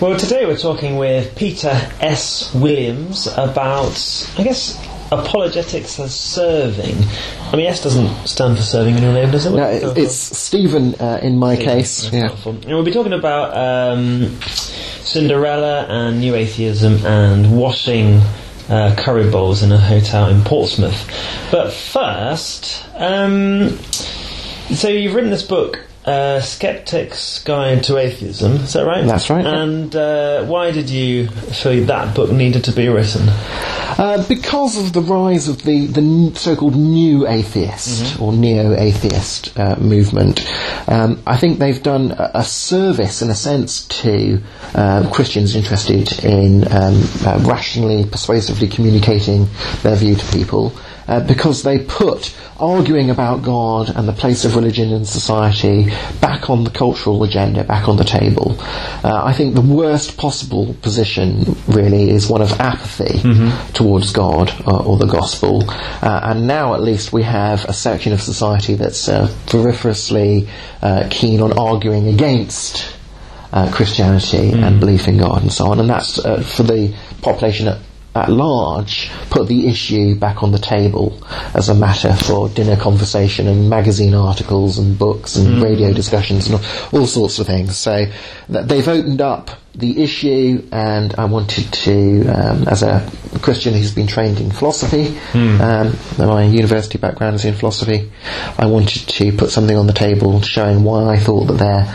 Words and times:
Well, 0.00 0.18
today 0.18 0.46
we're 0.46 0.56
talking 0.56 0.96
with 0.96 1.36
Peter 1.36 1.70
S. 2.00 2.52
Williams 2.54 3.28
about, 3.28 4.28
I 4.36 4.42
guess, 4.42 4.76
apologetics 5.12 6.00
as 6.00 6.12
serving. 6.12 6.96
I 7.52 7.56
mean, 7.56 7.66
S 7.66 7.82
doesn't 7.84 8.26
stand 8.26 8.56
for 8.56 8.62
serving 8.64 8.96
in 8.96 9.02
your 9.04 9.12
name, 9.12 9.30
does 9.30 9.46
it? 9.46 9.50
No, 9.52 9.68
it- 9.68 9.96
it's 9.96 10.14
Stephen 10.16 10.96
uh, 10.96 11.20
in 11.22 11.38
my 11.38 11.54
case. 11.56 12.12
Yeah. 12.12 12.26
helpful. 12.26 12.52
And 12.52 12.66
we'll 12.66 12.82
be 12.84 12.90
talking 12.92 13.12
about 13.12 13.56
um, 13.56 14.40
Cinderella 15.02 15.86
and 15.88 16.18
New 16.20 16.34
Atheism 16.34 17.06
and 17.06 17.56
washing 17.56 18.20
uh, 18.68 18.96
curry 18.98 19.30
bowls 19.30 19.62
in 19.62 19.70
a 19.70 19.78
hotel 19.78 20.28
in 20.30 20.42
Portsmouth. 20.42 21.06
But 21.52 21.72
first, 21.72 22.84
um, 22.96 23.78
so 24.74 24.88
you've 24.88 25.14
written 25.14 25.30
this 25.30 25.42
book, 25.44 25.78
uh, 26.04 26.40
Skeptic's 26.40 27.42
Guide 27.44 27.84
to 27.84 27.96
Atheism, 27.96 28.52
is 28.52 28.72
that 28.72 28.84
right? 28.84 29.06
That's 29.06 29.30
right. 29.30 29.44
And 29.44 29.94
uh, 29.94 30.44
why 30.46 30.70
did 30.72 30.90
you 30.90 31.28
feel 31.28 31.84
that 31.86 32.14
book 32.14 32.30
needed 32.30 32.64
to 32.64 32.72
be 32.72 32.88
written? 32.88 33.22
Uh, 33.28 34.24
because 34.28 34.78
of 34.78 34.92
the 34.92 35.00
rise 35.00 35.48
of 35.48 35.62
the, 35.62 35.86
the 35.86 36.32
so-called 36.34 36.74
new 36.74 37.28
atheist 37.28 38.18
or 38.20 38.32
neo-atheist 38.32 39.56
uh, 39.58 39.76
movement, 39.76 40.40
um, 40.88 41.22
I 41.26 41.36
think 41.36 41.58
they've 41.58 41.82
done 41.82 42.12
a, 42.12 42.30
a 42.36 42.44
service, 42.44 43.22
in 43.22 43.30
a 43.30 43.34
sense, 43.34 43.86
to 44.02 44.40
uh, 44.74 45.08
Christians 45.12 45.54
interested 45.54 46.24
in 46.24 46.64
um, 46.72 47.02
uh, 47.24 47.44
rationally, 47.46 48.06
persuasively 48.06 48.66
communicating 48.66 49.46
their 49.82 49.94
view 49.94 50.16
to 50.16 50.32
people. 50.32 50.72
Uh, 51.12 51.20
because 51.26 51.62
they 51.62 51.78
put 51.78 52.34
arguing 52.58 53.10
about 53.10 53.42
God 53.42 53.90
and 53.94 54.08
the 54.08 54.14
place 54.14 54.46
of 54.46 54.56
religion 54.56 54.92
in 54.92 55.04
society 55.04 55.90
back 56.22 56.48
on 56.48 56.64
the 56.64 56.70
cultural 56.70 57.22
agenda, 57.22 57.64
back 57.64 57.86
on 57.86 57.98
the 57.98 58.04
table. 58.04 58.56
Uh, 59.04 59.20
I 59.22 59.34
think 59.34 59.54
the 59.54 59.60
worst 59.60 60.16
possible 60.16 60.74
position 60.80 61.54
really 61.68 62.08
is 62.08 62.30
one 62.30 62.40
of 62.40 62.58
apathy 62.58 63.18
towards 63.74 64.10
God 64.12 64.50
uh, 64.66 64.84
or 64.86 64.96
the 64.96 65.06
gospel. 65.06 65.68
Uh, 65.68 66.20
and 66.22 66.46
now 66.46 66.72
at 66.72 66.80
least 66.80 67.12
we 67.12 67.24
have 67.24 67.66
a 67.66 67.74
section 67.74 68.14
of 68.14 68.22
society 68.22 68.74
that's 68.74 69.06
uh, 69.06 69.26
vociferously 69.48 70.48
uh, 70.80 71.08
keen 71.10 71.42
on 71.42 71.58
arguing 71.58 72.08
against 72.08 72.96
uh, 73.52 73.70
Christianity 73.70 74.52
and 74.52 74.80
belief 74.80 75.08
in 75.08 75.18
God 75.18 75.42
and 75.42 75.52
so 75.52 75.66
on. 75.66 75.78
And 75.78 75.90
that's 75.90 76.18
uh, 76.18 76.40
for 76.42 76.62
the 76.62 76.96
population 77.20 77.68
at, 77.68 77.78
at 78.14 78.30
large, 78.30 79.10
put 79.30 79.48
the 79.48 79.68
issue 79.68 80.14
back 80.14 80.42
on 80.42 80.52
the 80.52 80.58
table 80.58 81.18
as 81.54 81.68
a 81.68 81.74
matter 81.74 82.12
for 82.12 82.48
dinner 82.50 82.76
conversation 82.76 83.48
and 83.48 83.70
magazine 83.70 84.14
articles 84.14 84.78
and 84.78 84.98
books 84.98 85.36
and 85.36 85.62
radio 85.62 85.92
discussions 85.92 86.46
and 86.46 86.56
all, 86.56 87.00
all 87.00 87.06
sorts 87.06 87.38
of 87.38 87.46
things. 87.46 87.76
So 87.76 88.04
they've 88.48 88.86
opened 88.86 89.22
up 89.22 89.50
the 89.74 90.02
issue, 90.02 90.68
and 90.70 91.14
I 91.14 91.24
wanted 91.24 91.72
to, 91.72 92.26
um, 92.26 92.68
as 92.68 92.82
a 92.82 93.10
Christian 93.40 93.72
who's 93.72 93.94
been 93.94 94.06
trained 94.06 94.38
in 94.38 94.50
philosophy, 94.50 95.18
um, 95.32 95.96
my 96.18 96.44
university 96.44 96.98
background 96.98 97.36
is 97.36 97.46
in 97.46 97.54
philosophy, 97.54 98.12
I 98.58 98.66
wanted 98.66 99.08
to 99.08 99.32
put 99.32 99.48
something 99.48 99.76
on 99.76 99.86
the 99.86 99.94
table 99.94 100.42
showing 100.42 100.84
why 100.84 101.14
I 101.14 101.18
thought 101.18 101.46
that 101.46 101.54
their 101.54 101.86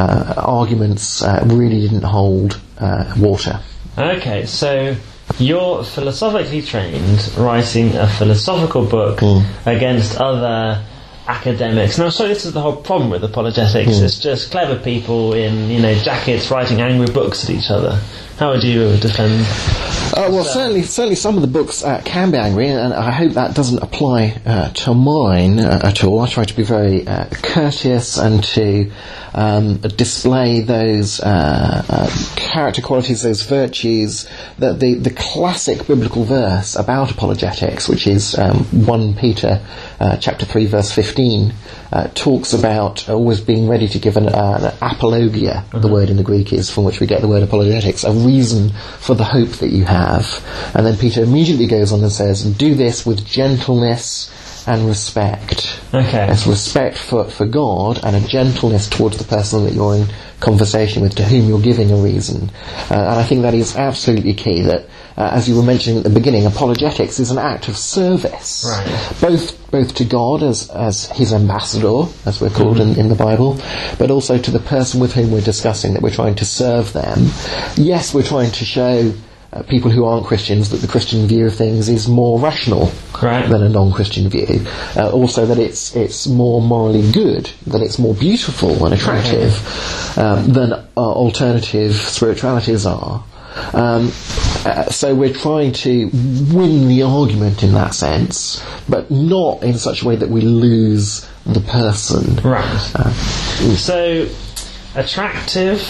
uh, 0.00 0.34
arguments 0.36 1.24
uh, 1.24 1.42
really 1.46 1.80
didn't 1.80 2.04
hold 2.04 2.60
uh, 2.78 3.12
water. 3.18 3.60
Okay, 3.98 4.46
so 4.46 4.94
you're 5.38 5.84
philosophically 5.84 6.62
trained, 6.62 7.32
writing 7.36 7.96
a 7.96 8.06
philosophical 8.06 8.86
book 8.86 9.20
hmm. 9.20 9.68
against 9.68 10.20
other 10.20 10.84
academics. 11.26 11.98
Now, 11.98 12.10
sorry, 12.10 12.30
this 12.30 12.44
is 12.44 12.52
the 12.52 12.60
whole 12.60 12.76
problem 12.76 13.10
with 13.10 13.24
apologetics. 13.24 13.98
Hmm. 13.98 14.04
It's 14.04 14.18
just 14.18 14.50
clever 14.50 14.78
people 14.78 15.32
in 15.34 15.70
you 15.70 15.80
know 15.80 15.94
jackets 15.94 16.50
writing 16.50 16.80
angry 16.80 17.12
books 17.12 17.44
at 17.44 17.50
each 17.50 17.70
other. 17.70 18.00
How 18.38 18.50
would 18.50 18.64
you 18.64 18.96
defend? 18.96 19.46
Uh, 20.16 20.28
well, 20.30 20.44
certainly, 20.44 20.82
certainly 20.82 21.14
some 21.14 21.36
of 21.36 21.42
the 21.42 21.48
books 21.48 21.84
uh, 21.84 22.00
can 22.04 22.32
be 22.32 22.36
angry, 22.36 22.68
and 22.68 22.92
I 22.92 23.12
hope 23.12 23.32
that 23.32 23.54
doesn't 23.54 23.80
apply 23.82 24.40
uh, 24.44 24.70
to 24.70 24.94
mine 24.94 25.60
uh, 25.60 25.80
at 25.84 26.02
all. 26.02 26.20
I 26.20 26.28
try 26.28 26.44
to 26.44 26.56
be 26.56 26.64
very 26.64 27.06
uh, 27.06 27.26
courteous 27.30 28.18
and 28.18 28.42
to 28.44 28.90
um, 29.34 29.78
display 29.78 30.60
those 30.60 31.20
uh, 31.20 32.10
character 32.36 32.82
qualities, 32.82 33.22
those 33.22 33.42
virtues, 33.42 34.28
that 34.58 34.80
the 34.80 34.94
the 34.94 35.10
classic 35.10 35.86
biblical 35.86 36.24
verse 36.24 36.76
about 36.76 37.12
apologetics, 37.12 37.88
which 37.88 38.06
is 38.06 38.36
um, 38.38 38.64
one 38.86 39.14
Peter 39.14 39.60
uh, 40.04 40.16
chapter 40.18 40.44
three 40.46 40.66
verse 40.66 40.92
fifteen. 40.92 41.54
Uh, 41.92 42.08
talks 42.14 42.52
about 42.52 43.08
always 43.08 43.40
being 43.40 43.68
ready 43.68 43.86
to 43.86 44.00
give 44.00 44.16
an, 44.16 44.26
uh, 44.26 44.58
an 44.60 44.92
apologia, 44.92 45.64
the 45.72 45.86
word 45.86 46.10
in 46.10 46.16
the 46.16 46.24
Greek 46.24 46.52
is 46.52 46.68
from 46.68 46.82
which 46.82 46.98
we 46.98 47.06
get 47.06 47.20
the 47.20 47.28
word 47.28 47.42
apologetics, 47.42 48.02
a 48.02 48.10
reason 48.10 48.70
for 48.98 49.14
the 49.14 49.22
hope 49.22 49.50
that 49.60 49.70
you 49.70 49.84
have. 49.84 50.26
And 50.74 50.84
then 50.84 50.96
Peter 50.98 51.22
immediately 51.22 51.68
goes 51.68 51.92
on 51.92 52.02
and 52.02 52.10
says, 52.10 52.42
do 52.42 52.74
this 52.74 53.06
with 53.06 53.24
gentleness 53.24 54.28
and 54.66 54.86
respect. 54.86 55.80
Okay. 55.92 56.28
It's 56.30 56.46
respect 56.46 56.96
for, 56.98 57.24
for 57.24 57.46
God 57.46 58.00
and 58.02 58.16
a 58.16 58.20
gentleness 58.26 58.88
towards 58.88 59.18
the 59.18 59.24
person 59.24 59.64
that 59.64 59.74
you're 59.74 59.96
in 59.96 60.06
conversation 60.40 61.02
with, 61.02 61.14
to 61.16 61.24
whom 61.24 61.48
you're 61.48 61.60
giving 61.60 61.90
a 61.90 61.96
reason. 61.96 62.50
Uh, 62.90 62.94
and 62.94 63.20
I 63.20 63.24
think 63.24 63.42
that 63.42 63.54
is 63.54 63.76
absolutely 63.76 64.34
key 64.34 64.62
that, 64.62 64.86
uh, 65.16 65.30
as 65.32 65.48
you 65.48 65.56
were 65.56 65.62
mentioning 65.62 65.98
at 65.98 66.04
the 66.04 66.10
beginning, 66.10 66.46
apologetics 66.46 67.20
is 67.20 67.30
an 67.30 67.38
act 67.38 67.68
of 67.68 67.76
service. 67.76 68.66
Right. 68.68 69.16
Both 69.20 69.60
both 69.70 69.94
to 69.96 70.04
God 70.04 70.44
as, 70.44 70.70
as 70.70 71.06
his 71.10 71.32
ambassador, 71.32 72.04
as 72.26 72.40
we're 72.40 72.50
called 72.50 72.78
in, 72.78 72.96
in 72.96 73.08
the 73.08 73.16
Bible, 73.16 73.58
but 73.98 74.08
also 74.08 74.38
to 74.38 74.50
the 74.52 74.60
person 74.60 75.00
with 75.00 75.14
whom 75.14 75.32
we're 75.32 75.40
discussing 75.40 75.94
that 75.94 76.02
we're 76.02 76.14
trying 76.14 76.36
to 76.36 76.44
serve 76.44 76.92
them. 76.92 77.26
Yes, 77.74 78.14
we're 78.14 78.22
trying 78.22 78.52
to 78.52 78.64
show 78.64 79.12
uh, 79.54 79.62
people 79.62 79.90
who 79.90 80.04
aren't 80.04 80.26
Christians 80.26 80.70
that 80.70 80.78
the 80.78 80.88
Christian 80.88 81.26
view 81.26 81.46
of 81.46 81.54
things 81.54 81.88
is 81.88 82.08
more 82.08 82.38
rational 82.40 82.90
Right. 83.22 83.48
than 83.48 83.62
a 83.62 83.68
non-Christian 83.68 84.28
view. 84.28 84.66
Uh, 84.96 85.10
also, 85.10 85.46
that 85.46 85.58
it's 85.58 85.94
it's 85.96 86.26
more 86.26 86.60
morally 86.60 87.10
good, 87.12 87.50
that 87.68 87.80
it's 87.80 87.98
more 87.98 88.14
beautiful 88.14 88.84
and 88.84 88.92
attractive 88.94 89.54
um, 90.18 90.52
than 90.52 90.72
uh, 90.72 90.84
alternative 90.96 91.94
spiritualities 91.94 92.84
are. 92.84 93.24
Um, 93.72 94.10
uh, 94.66 94.90
so 94.90 95.14
we're 95.14 95.32
trying 95.32 95.72
to 95.72 96.06
win 96.52 96.88
the 96.88 97.02
argument 97.04 97.62
in 97.62 97.72
that 97.74 97.94
sense, 97.94 98.60
but 98.88 99.10
not 99.12 99.62
in 99.62 99.78
such 99.78 100.02
a 100.02 100.08
way 100.08 100.16
that 100.16 100.28
we 100.28 100.40
lose 100.40 101.24
the 101.46 101.60
person. 101.60 102.34
Right. 102.42 102.64
Uh, 102.96 103.12
So, 103.76 104.26
attractive, 104.96 105.80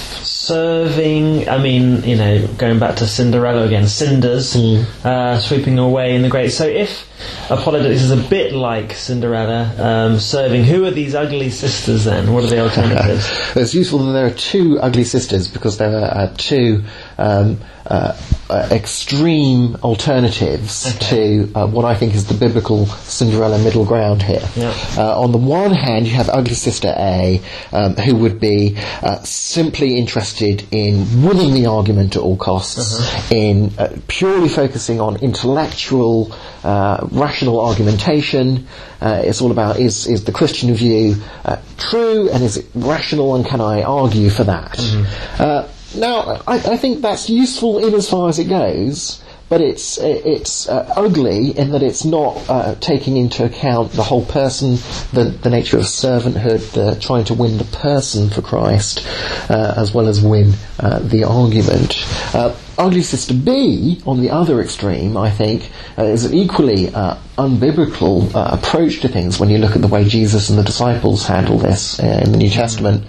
serving. 0.47 1.49
I 1.49 1.59
mean, 1.59 2.05
you 2.05 2.17
know, 2.17 2.47
going 2.59 2.79
back 2.79 2.97
to 2.97 3.07
Cinderella 3.07 3.67
again, 3.67 3.87
cinders 3.87 4.57
uh, 5.05 5.39
sweeping 5.39 5.79
away 5.79 6.15
in 6.15 6.23
the 6.23 6.29
grate. 6.29 6.53
So, 6.53 6.67
if 6.67 7.09
apologetics 7.51 8.03
is 8.03 8.11
a 8.11 8.29
bit 8.29 8.53
like 8.53 8.93
Cinderella, 8.93 9.75
um, 9.79 10.19
serving, 10.19 10.65
who 10.65 10.85
are 10.85 10.91
these 10.91 11.15
ugly 11.15 11.51
sisters 11.51 12.05
then? 12.05 12.33
What 12.33 12.45
are 12.45 12.49
the 12.49 12.61
alternatives? 12.61 13.31
It's 13.57 13.75
useful 13.75 14.01
that 14.07 14.13
there 14.13 14.27
are 14.27 14.31
two 14.31 14.79
ugly 14.81 15.05
sisters 15.05 15.49
because 15.49 15.79
there 15.79 15.97
are 15.97 16.25
uh, 16.25 16.35
two 16.37 16.85
um, 17.19 17.59
uh, 17.87 18.17
uh, 18.51 18.69
extreme 18.71 19.77
alternatives 19.77 20.97
to 21.11 21.51
uh, 21.55 21.67
what 21.67 21.85
I 21.85 21.95
think 21.95 22.15
is 22.15 22.27
the 22.27 22.35
biblical 22.35 22.87
Cinderella 22.87 23.59
middle 23.59 23.85
ground 23.85 24.23
here. 24.23 24.47
Yeah. 24.57 24.75
Uh, 24.97 25.21
on 25.21 25.33
the 25.33 25.39
one 25.39 25.73
hand, 25.73 26.07
you 26.07 26.15
have 26.15 26.29
ugly 26.29 26.55
sister 26.55 26.95
A, 26.97 27.41
um, 27.73 27.95
who 27.97 28.17
would 28.17 28.41
be 28.41 28.77
uh, 29.03 29.23
simply 29.23 29.99
interested 29.99 30.34
in 30.43 31.23
winning 31.23 31.55
the 31.55 31.67
argument 31.67 32.17
at 32.17 32.23
all 32.23 32.37
costs, 32.37 33.31
in 33.31 33.73
uh, 33.79 33.97
purely 34.09 34.49
focusing 34.49 35.01
on 35.01 35.17
intellectual, 35.17 36.33
uh, 36.63 37.07
rational 37.11 37.61
argumentation. 37.61 38.67
Uh, 39.01 39.23
it's 39.25 39.41
all 39.41 39.51
about 39.51 39.79
is 39.79 40.07
is 40.07 40.25
the 40.25 40.33
Christian 40.33 40.73
view 40.75 41.17
uh, 41.45 41.57
true 41.77 42.29
and 42.31 42.43
is 42.43 42.57
it 42.57 42.67
rational 42.75 43.35
and 43.35 43.45
can 43.45 43.61
I 43.61 43.83
argue 43.83 44.31
for 44.31 44.45
that? 44.45 44.79
Uh, 45.39 45.69
now, 45.97 46.43
I, 46.47 46.57
I 46.57 46.77
think 46.77 47.03
that's 47.03 47.31
useful 47.31 47.87
in 47.87 47.95
as 47.95 48.09
far 48.09 48.29
as 48.29 48.39
it 48.39 48.49
goes, 48.49 49.23
but 49.49 49.61
it's 49.61 49.99
it's 49.99 50.69
uh, 50.69 50.93
ugly 50.97 51.57
in 51.57 51.71
that 51.71 51.83
it's 51.83 52.05
not 52.05 52.43
uh, 52.49 52.75
taking 52.77 53.17
into 53.17 53.45
account 53.45 53.93
the 53.93 54.03
whole 54.03 54.25
person, 54.25 54.77
the 55.13 55.37
the 55.43 55.51
nature 55.51 55.77
of 55.77 55.85
servanthood, 55.85 56.73
the 56.73 56.99
trying 57.01 57.25
to 57.25 57.35
win 57.35 57.59
the 57.59 57.65
person 57.65 58.31
for 58.31 58.43
Christ, 58.43 59.07
uh, 59.51 59.75
as 59.77 59.93
well 59.93 60.09
as 60.09 60.21
win 60.21 60.55
uh, 60.81 61.01
the 61.01 61.25
argument. 61.25 61.95
Uh, 62.35 62.55
Ugly 62.77 63.03
Sister 63.03 63.35
B, 63.35 64.03
on 64.05 64.21
the 64.21 64.31
other 64.31 64.61
extreme, 64.61 65.17
I 65.17 65.31
think, 65.31 65.71
uh, 65.97 66.05
is 66.05 66.25
an 66.25 66.35
equally 66.35 66.93
uh, 66.93 67.17
unbiblical 67.39 68.35
uh, 68.35 68.57
approach 68.57 69.01
to 69.01 69.09
things 69.09 69.39
when 69.39 69.49
you 69.49 69.59
look 69.59 69.77
at 69.77 69.83
the 69.83 69.89
way 69.89 70.05
Jesus 70.05 70.49
and 70.49 70.59
the 70.59 70.65
disciples 70.65 71.27
handle 71.27 71.59
this 71.59 72.01
uh, 72.01 72.21
in 72.25 72.33
the 72.33 72.39
New 72.39 72.51
Testament. 72.51 73.05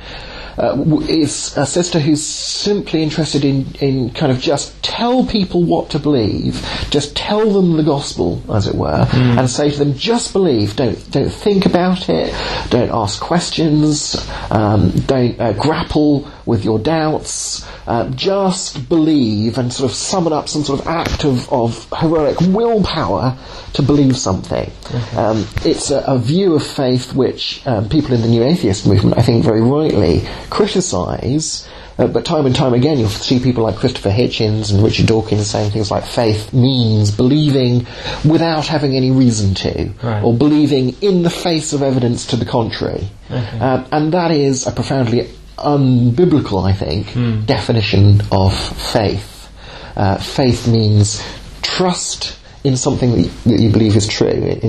Uh, 0.57 0.99
is 1.09 1.55
a 1.57 1.65
sister 1.65 1.99
who's 1.99 2.23
simply 2.25 3.03
interested 3.03 3.43
in, 3.43 3.65
in 3.81 4.09
kind 4.11 4.31
of 4.31 4.39
just 4.39 4.81
tell 4.81 5.25
people 5.25 5.63
what 5.63 5.89
to 5.89 5.99
believe, 5.99 6.65
just 6.89 7.15
tell 7.15 7.49
them 7.51 7.75
the 7.77 7.83
gospel, 7.83 8.41
as 8.53 8.67
it 8.67 8.75
were, 8.75 9.07
and 9.11 9.49
say 9.49 9.69
to 9.69 9.77
them, 9.77 9.93
just 9.95 10.31
believe, 10.33 10.75
don't 10.75 11.11
don't 11.11 11.29
think 11.29 11.65
about 11.65 12.09
it, 12.09 12.33
don't 12.69 12.91
ask 12.91 13.21
questions, 13.21 14.15
um, 14.49 14.91
don't 15.07 15.39
uh, 15.39 15.53
grapple 15.53 16.25
with 16.45 16.63
your 16.65 16.79
doubts. 16.79 17.65
Uh, 17.87 18.09
just 18.11 18.89
believe 18.89 19.57
and 19.57 19.71
sort 19.71 19.89
of 19.89 19.95
summon 19.95 20.33
up 20.33 20.49
some 20.49 20.63
sort 20.63 20.79
of 20.79 20.87
act 20.87 21.23
of, 21.23 21.51
of 21.53 21.87
heroic 21.99 22.39
willpower 22.41 23.37
to 23.73 23.81
believe 23.83 24.17
something. 24.17 24.71
Um, 25.15 25.45
it's 25.63 25.91
a, 25.91 26.03
a 26.07 26.17
view 26.17 26.55
of 26.55 26.65
faith 26.65 27.13
which 27.13 27.65
um, 27.67 27.89
people 27.89 28.13
in 28.13 28.21
the 28.21 28.27
New 28.27 28.43
Atheist 28.43 28.87
movement, 28.87 29.17
I 29.17 29.21
think, 29.21 29.43
very 29.43 29.61
rightly 29.61 30.23
criticise. 30.49 31.67
Uh, 31.97 32.07
but 32.07 32.25
time 32.25 32.45
and 32.45 32.53
time 32.53 32.73
again, 32.73 32.99
you'll 32.99 33.07
see 33.07 33.39
people 33.39 33.63
like 33.63 33.77
Christopher 33.77 34.09
Hitchens 34.09 34.73
and 34.73 34.83
Richard 34.83 35.05
Dawkins 35.05 35.47
saying 35.49 35.71
things 35.71 35.89
like 35.91 36.03
faith 36.05 36.51
means 36.51 37.09
believing 37.09 37.87
without 38.29 38.67
having 38.67 38.95
any 38.97 39.11
reason 39.11 39.53
to, 39.55 39.89
Right. 40.03 40.21
or 40.21 40.33
believing 40.33 40.95
in 41.01 41.23
the 41.23 41.29
face 41.29 41.71
of 41.71 41.81
evidence 41.81 42.25
to 42.27 42.35
the 42.35 42.43
contrary. 42.45 43.07
Okay. 43.31 43.59
Um, 43.59 43.85
and 43.93 44.13
that 44.13 44.31
is 44.31 44.67
a 44.67 44.71
profoundly 44.71 45.29
unbiblical, 45.57 46.63
I 46.63 46.73
think, 46.73 47.07
hmm. 47.09 47.41
definition 47.45 48.21
of 48.31 48.53
faith. 48.91 49.49
Uh, 49.95 50.17
faith 50.17 50.67
means 50.67 51.23
trust 51.61 52.37
in 52.63 52.75
something 52.75 53.11
that 53.11 53.21
you, 53.21 53.29
that 53.45 53.59
you 53.59 53.69
believe 53.69 53.95
is 53.95 54.07
true. 54.07 54.27
In, 54.27 54.59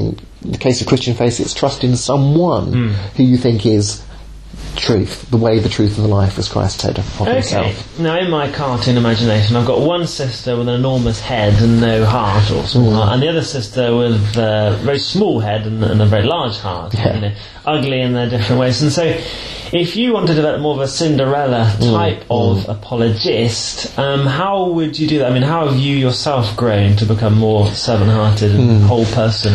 in 0.42 0.52
the 0.52 0.58
case 0.58 0.80
of 0.80 0.86
Christian 0.86 1.14
faith, 1.14 1.40
it's 1.40 1.54
trust 1.54 1.82
in 1.84 1.96
someone 1.96 2.72
hmm. 2.72 2.88
who 3.16 3.24
you 3.24 3.36
think 3.36 3.66
is 3.66 4.02
truth, 4.76 5.30
the 5.30 5.36
way, 5.36 5.58
the 5.58 5.68
truth, 5.68 5.96
and 5.96 6.04
the 6.04 6.08
life, 6.08 6.38
as 6.38 6.48
Christ 6.48 6.80
said 6.80 6.98
of 6.98 7.20
Okay. 7.20 7.34
himself. 7.34 7.98
Now, 7.98 8.18
in 8.18 8.30
my 8.30 8.50
cartoon 8.50 8.96
imagination, 8.96 9.56
I've 9.56 9.66
got 9.66 9.80
one 9.80 10.06
sister 10.06 10.56
with 10.56 10.68
an 10.68 10.74
enormous 10.74 11.20
head 11.20 11.54
and 11.62 11.80
no 11.80 12.04
heart 12.04 12.50
or 12.50 12.64
small 12.64 12.92
heart, 12.92 13.14
and 13.14 13.22
the 13.22 13.28
other 13.28 13.42
sister 13.42 13.96
with 13.96 14.36
a 14.36 14.78
very 14.82 14.98
small 14.98 15.40
head 15.40 15.66
and, 15.66 15.82
and 15.82 16.02
a 16.02 16.06
very 16.06 16.24
large 16.24 16.58
heart. 16.58 16.94
Yeah. 16.94 17.14
You 17.14 17.20
know, 17.22 17.34
ugly 17.64 18.00
in 18.00 18.12
their 18.12 18.28
different 18.28 18.60
ways. 18.60 18.82
And 18.82 18.92
so, 18.92 19.18
if 19.72 19.96
you 19.96 20.12
want 20.12 20.26
to 20.28 20.34
develop 20.34 20.60
more 20.60 20.74
of 20.74 20.80
a 20.80 20.88
Cinderella 20.88 21.72
mm. 21.78 21.92
type 21.92 22.24
mm. 22.24 22.26
of 22.30 22.68
apologist, 22.68 23.98
um, 23.98 24.26
how 24.26 24.68
would 24.70 24.98
you 24.98 25.06
do 25.06 25.18
that? 25.18 25.30
I 25.30 25.34
mean, 25.34 25.42
how 25.42 25.66
have 25.68 25.78
you 25.78 25.96
yourself 25.96 26.56
grown 26.56 26.96
to 26.96 27.06
become 27.06 27.36
more 27.36 27.66
servant-hearted 27.68 28.54
and 28.54 28.82
mm. 28.82 28.86
whole 28.86 29.06
person? 29.06 29.52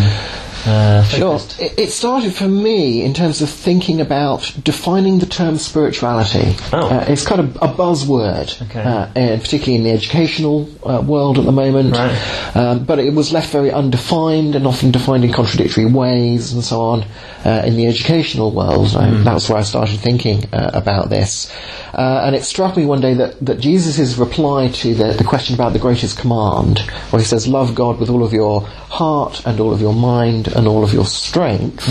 Uh, 0.66 1.04
Sure. 1.04 1.36
It, 1.60 1.78
it 1.80 1.90
started 1.92 2.34
for 2.34 2.48
me 2.48 3.04
in 3.04 3.14
terms 3.14 3.42
of 3.42 3.50
thinking 3.50 4.00
about 4.02 4.54
defining 4.64 5.20
the 5.20 5.26
term 5.26 5.58
spirituality. 5.58 6.56
Oh. 6.72 6.88
Uh, 6.90 7.06
it's 7.08 7.26
kind 7.26 7.42
of 7.42 7.56
a 7.58 7.68
buzzword, 7.74 8.62
Okay. 8.70 8.82
uh, 8.82 9.08
and 9.16 9.42
particularly 9.42 9.76
in 9.78 9.84
the 9.84 9.92
educational 9.92 10.70
uh, 10.86 11.02
world 11.02 11.38
at 11.40 11.46
the 11.46 11.52
moment. 11.52 11.96
Right. 11.96 12.56
Um, 12.56 12.84
but 12.86 13.00
it 13.00 13.14
was 13.14 13.32
left 13.34 13.52
very 13.52 13.72
undefined 13.72 14.56
and 14.56 14.68
often 14.68 14.92
defined 14.92 15.24
in 15.24 15.34
contradictory 15.34 15.86
ways 15.86 16.54
and 16.54 16.64
so 16.64 16.82
on 16.82 17.04
uh, 17.46 17.64
in 17.66 17.76
the 17.76 17.88
educational 17.88 18.52
world. 18.52 18.96
I, 18.96 19.10
Hmm. 19.12 19.24
that's 19.24 19.50
where 19.50 19.58
I 19.60 19.64
started 19.64 20.00
thinking 20.00 20.46
uh, 20.54 20.72
about 20.74 21.10
this. 21.10 21.52
Uh, 21.94 22.24
and 22.26 22.36
it 22.36 22.44
struck 22.44 22.78
me 22.78 22.86
one 22.86 23.02
day 23.02 23.16
that, 23.16 23.44
that 23.46 23.60
Jesus' 23.60 24.18
reply 24.18 24.70
to 24.70 24.94
the, 24.96 25.14
the 25.14 25.24
question 25.26 25.56
about 25.56 25.74
the 25.74 25.80
greatest 25.80 26.18
command, 26.18 26.80
where 27.10 27.20
he 27.20 27.26
says, 27.26 27.48
Love 27.48 27.76
God 27.76 28.00
with 28.00 28.10
all 28.10 28.24
of 28.24 28.32
your 28.32 28.62
heart 28.62 29.42
and 29.46 29.60
all 29.60 29.74
of 29.74 29.82
your 29.82 29.94
mind 29.94 30.48
and 30.56 30.68
all 30.68 30.84
of 30.84 30.94
your 30.94 31.06
strength, 31.06 31.88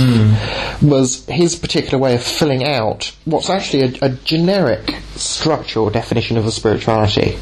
was 0.83 1.25
his 1.27 1.57
particular 1.57 1.99
way 1.99 2.15
of 2.15 2.23
filling 2.23 2.65
out 2.65 3.13
what's 3.25 3.51
actually 3.51 3.83
a, 4.01 4.07
a 4.07 4.09
generic 4.11 4.95
structure 5.17 5.81
or 5.81 5.91
definition 5.91 6.37
of 6.37 6.47
a 6.47 6.51
spirituality. 6.51 7.39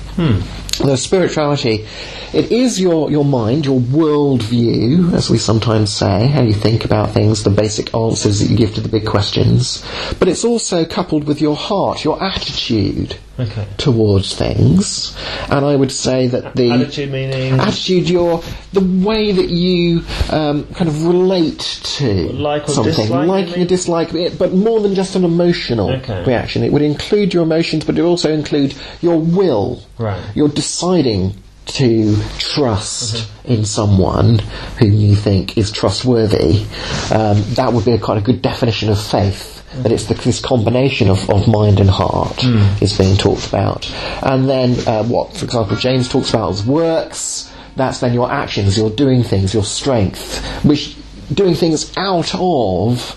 The 0.78 0.96
spirituality, 0.96 1.86
it 2.32 2.52
is 2.52 2.80
your, 2.80 3.10
your 3.10 3.25
mind, 3.25 3.66
your 3.66 3.80
world 3.80 4.42
view, 4.42 5.10
as 5.12 5.28
we 5.28 5.36
sometimes 5.38 5.92
say, 5.92 6.28
how 6.28 6.42
you 6.42 6.52
think 6.52 6.84
about 6.84 7.10
things, 7.10 7.42
the 7.42 7.50
basic 7.50 7.92
answers 7.94 8.38
that 8.40 8.48
you 8.48 8.56
give 8.56 8.75
to 8.75 8.80
the 8.80 8.88
big 8.88 9.04
questions. 9.06 9.84
But 10.20 10.28
it's 10.28 10.44
also 10.44 10.84
coupled 10.84 11.25
with 11.25 11.40
your 11.40 11.56
heart, 11.56 12.04
your 12.04 12.22
attitude 12.22 13.16
Okay. 13.40 13.66
towards 13.76 14.34
things. 14.34 15.16
And 15.48 15.64
I 15.64 15.76
would 15.76 15.92
say 15.92 16.26
that 16.26 16.56
the 16.56 16.72
Attitude 16.72 17.12
meaning 17.12 17.52
attitude, 17.60 18.10
your 18.10 18.42
the 18.72 18.80
way 18.80 19.30
that 19.30 19.48
you 19.48 20.02
um, 20.30 20.64
kind 20.75 20.88
of 20.88 21.06
relate 21.06 21.60
to 21.98 22.32
Like 22.32 22.64
or 22.69 22.72
something, 22.72 22.94
dislike, 22.94 23.28
liking 23.28 23.54
and 23.60 23.69
dislike, 23.69 24.12
it, 24.12 24.38
but 24.40 24.52
more 24.54 24.80
than 24.80 24.96
just 24.96 25.14
an 25.14 25.25
emotional 25.25 25.90
Okay. 25.98 26.25
reaction. 26.25 26.64
It 26.64 26.72
would 26.72 26.82
include 26.82 27.32
your 27.32 27.44
emotions, 27.44 27.84
but 27.84 27.96
it 27.96 28.02
would 28.02 28.08
also 28.08 28.32
include 28.32 28.75
your 29.02 29.20
will. 29.20 29.84
Right. 29.98 30.20
You're 30.34 30.48
deciding 30.72 31.34
to 31.66 32.16
trust 32.38 33.14
Mm-hmm. 33.14 33.52
in 33.52 33.64
someone 33.64 34.38
whom 34.78 34.92
you 34.92 35.14
think 35.16 35.56
is 35.56 35.72
trustworthy. 35.72 36.64
Um, 37.10 37.42
that 37.54 37.70
would 37.72 37.84
be 37.86 37.92
a 37.92 37.98
kind 37.98 38.18
of 38.18 38.24
good 38.24 38.42
definition 38.42 38.90
of 38.90 38.98
faith. 39.00 39.54
That 39.82 39.92
it's 39.92 40.04
the, 40.04 40.14
this 40.14 40.40
combination 40.40 41.08
of, 41.08 41.28
of 41.30 41.46
mind 41.48 41.80
and 41.80 41.88
heart 41.90 42.36
Mm. 42.38 42.82
is 42.82 42.96
being 42.98 43.16
talked 43.16 43.46
about. 43.48 43.90
And 44.22 44.48
then 44.48 44.70
uh, 44.86 45.04
what, 45.04 45.34
for 45.36 45.44
example, 45.46 45.76
James 45.76 46.08
talks 46.08 46.30
about 46.30 46.50
as 46.52 46.64
works, 46.66 47.50
that's 47.76 48.00
then 48.00 48.12
your 48.14 48.30
actions, 48.30 48.76
your 48.76 48.90
doing 48.90 49.22
things, 49.22 49.54
your 49.54 49.64
strength, 49.64 50.42
which 50.64 50.96
doing 51.32 51.54
things 51.54 51.92
out 51.96 52.34
of 52.34 53.16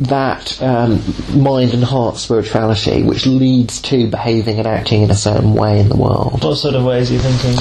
that 0.00 0.60
um, 0.62 1.02
mind 1.34 1.74
and 1.74 1.82
heart 1.82 2.16
spirituality, 2.16 3.02
which 3.02 3.26
leads 3.26 3.80
to 3.82 4.08
behaving 4.08 4.58
and 4.58 4.66
acting 4.66 5.02
in 5.02 5.10
a 5.10 5.14
certain 5.14 5.54
way 5.54 5.80
in 5.80 5.88
the 5.88 5.96
world. 5.96 6.44
What 6.44 6.56
sort 6.56 6.74
of 6.74 6.84
ways 6.84 7.10
are 7.10 7.14
you 7.14 7.20
thinking? 7.20 7.56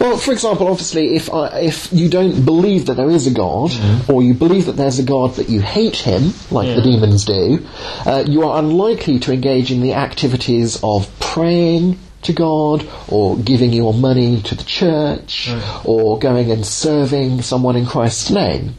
Well, 0.00 0.16
for 0.18 0.32
example, 0.32 0.68
obviously, 0.68 1.16
if 1.16 1.32
I, 1.32 1.60
if 1.60 1.92
you 1.92 2.08
don't 2.08 2.44
believe 2.44 2.86
that 2.86 2.94
there 2.94 3.10
is 3.10 3.26
a 3.26 3.32
God, 3.32 3.72
or 4.08 4.22
you 4.22 4.34
believe 4.34 4.66
that 4.66 4.76
there's 4.76 4.98
a 4.98 5.04
God 5.04 5.36
but 5.36 5.48
you 5.48 5.60
hate 5.60 5.96
him, 5.96 6.32
like 6.50 6.74
the 6.74 6.82
demons 6.82 7.24
do, 7.24 7.66
uh, 8.04 8.24
you 8.26 8.44
are 8.44 8.58
unlikely 8.58 9.18
to 9.20 9.32
engage 9.32 9.72
in 9.72 9.80
the 9.80 9.94
activities 9.94 10.78
of 10.82 11.08
praying 11.20 11.98
to 12.28 12.32
God, 12.32 12.86
or 13.08 13.36
giving 13.36 13.72
your 13.72 13.92
money 13.92 14.40
to 14.42 14.54
the 14.54 14.64
church, 14.64 15.50
or 15.84 16.18
going 16.18 16.50
and 16.52 16.64
serving 16.64 17.42
someone 17.42 17.76
in 17.76 17.86
Christ's 17.86 18.30
name. 18.30 18.74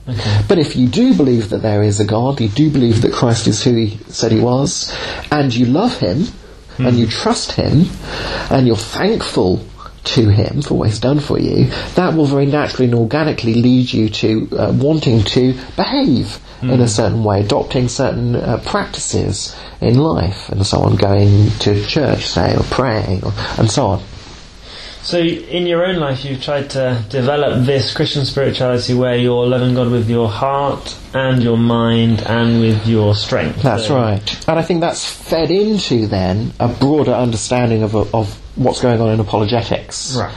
But 0.47 0.57
if 0.57 0.75
you 0.75 0.87
do 0.87 1.13
believe 1.13 1.49
that 1.49 1.61
there 1.61 1.83
is 1.83 1.99
a 1.99 2.05
God, 2.05 2.39
you 2.39 2.47
do 2.47 2.69
believe 2.71 3.01
that 3.01 3.11
Christ 3.11 3.47
is 3.47 3.63
who 3.63 3.73
he 3.75 3.97
said 4.07 4.31
he 4.31 4.39
was, 4.39 4.95
and 5.31 5.53
you 5.53 5.65
love 5.65 5.99
him, 5.99 6.27
and 6.77 6.97
you 6.97 7.07
trust 7.07 7.51
him, 7.51 7.85
and 8.49 8.65
you're 8.65 8.77
thankful 8.77 9.59
to 10.15 10.29
him 10.29 10.61
for 10.61 10.75
what 10.75 10.87
he's 10.87 10.99
done 10.99 11.19
for 11.19 11.37
you, 11.37 11.65
that 11.95 12.13
will 12.15 12.25
very 12.25 12.45
naturally 12.45 12.85
and 12.85 12.95
organically 12.95 13.53
lead 13.53 13.91
you 13.91 14.09
to 14.09 14.47
uh, 14.57 14.71
wanting 14.71 15.23
to 15.23 15.53
behave 15.75 16.39
in 16.61 16.81
a 16.81 16.87
certain 16.87 17.23
way, 17.23 17.39
adopting 17.41 17.87
certain 17.87 18.35
uh, 18.35 18.61
practices 18.65 19.55
in 19.81 19.97
life, 19.97 20.49
and 20.49 20.65
so 20.65 20.79
on, 20.81 20.95
going 20.95 21.49
to 21.59 21.85
church, 21.85 22.27
say, 22.27 22.55
or 22.55 22.63
praying, 22.63 23.23
or, 23.23 23.31
and 23.57 23.69
so 23.71 23.87
on. 23.87 24.03
So, 25.01 25.17
in 25.17 25.65
your 25.65 25.85
own 25.85 25.95
life, 25.95 26.25
you've 26.25 26.43
tried 26.43 26.69
to 26.71 27.01
develop 27.09 27.65
this 27.65 27.93
Christian 27.93 28.25
spirituality 28.25 28.93
where 28.93 29.15
you're 29.15 29.47
loving 29.47 29.73
God 29.73 29.89
with 29.89 30.09
your 30.09 30.27
heart 30.27 30.95
and 31.13 31.41
your 31.41 31.55
mind 31.57 32.21
and 32.23 32.59
with 32.59 32.85
your 32.85 33.15
strength. 33.15 33.61
That's 33.63 33.87
So- 33.87 33.95
right. 33.95 34.47
And 34.49 34.59
I 34.59 34.61
think 34.61 34.81
that's 34.81 35.05
fed 35.05 35.51
into 35.51 36.05
then 36.07 36.51
a 36.59 36.67
broader 36.67 37.13
understanding 37.13 37.81
of, 37.83 37.95
of 38.13 38.37
what's 38.57 38.81
going 38.81 38.99
on 38.99 39.09
in 39.11 39.19
apologetics. 39.21 40.17
Right. 40.17 40.35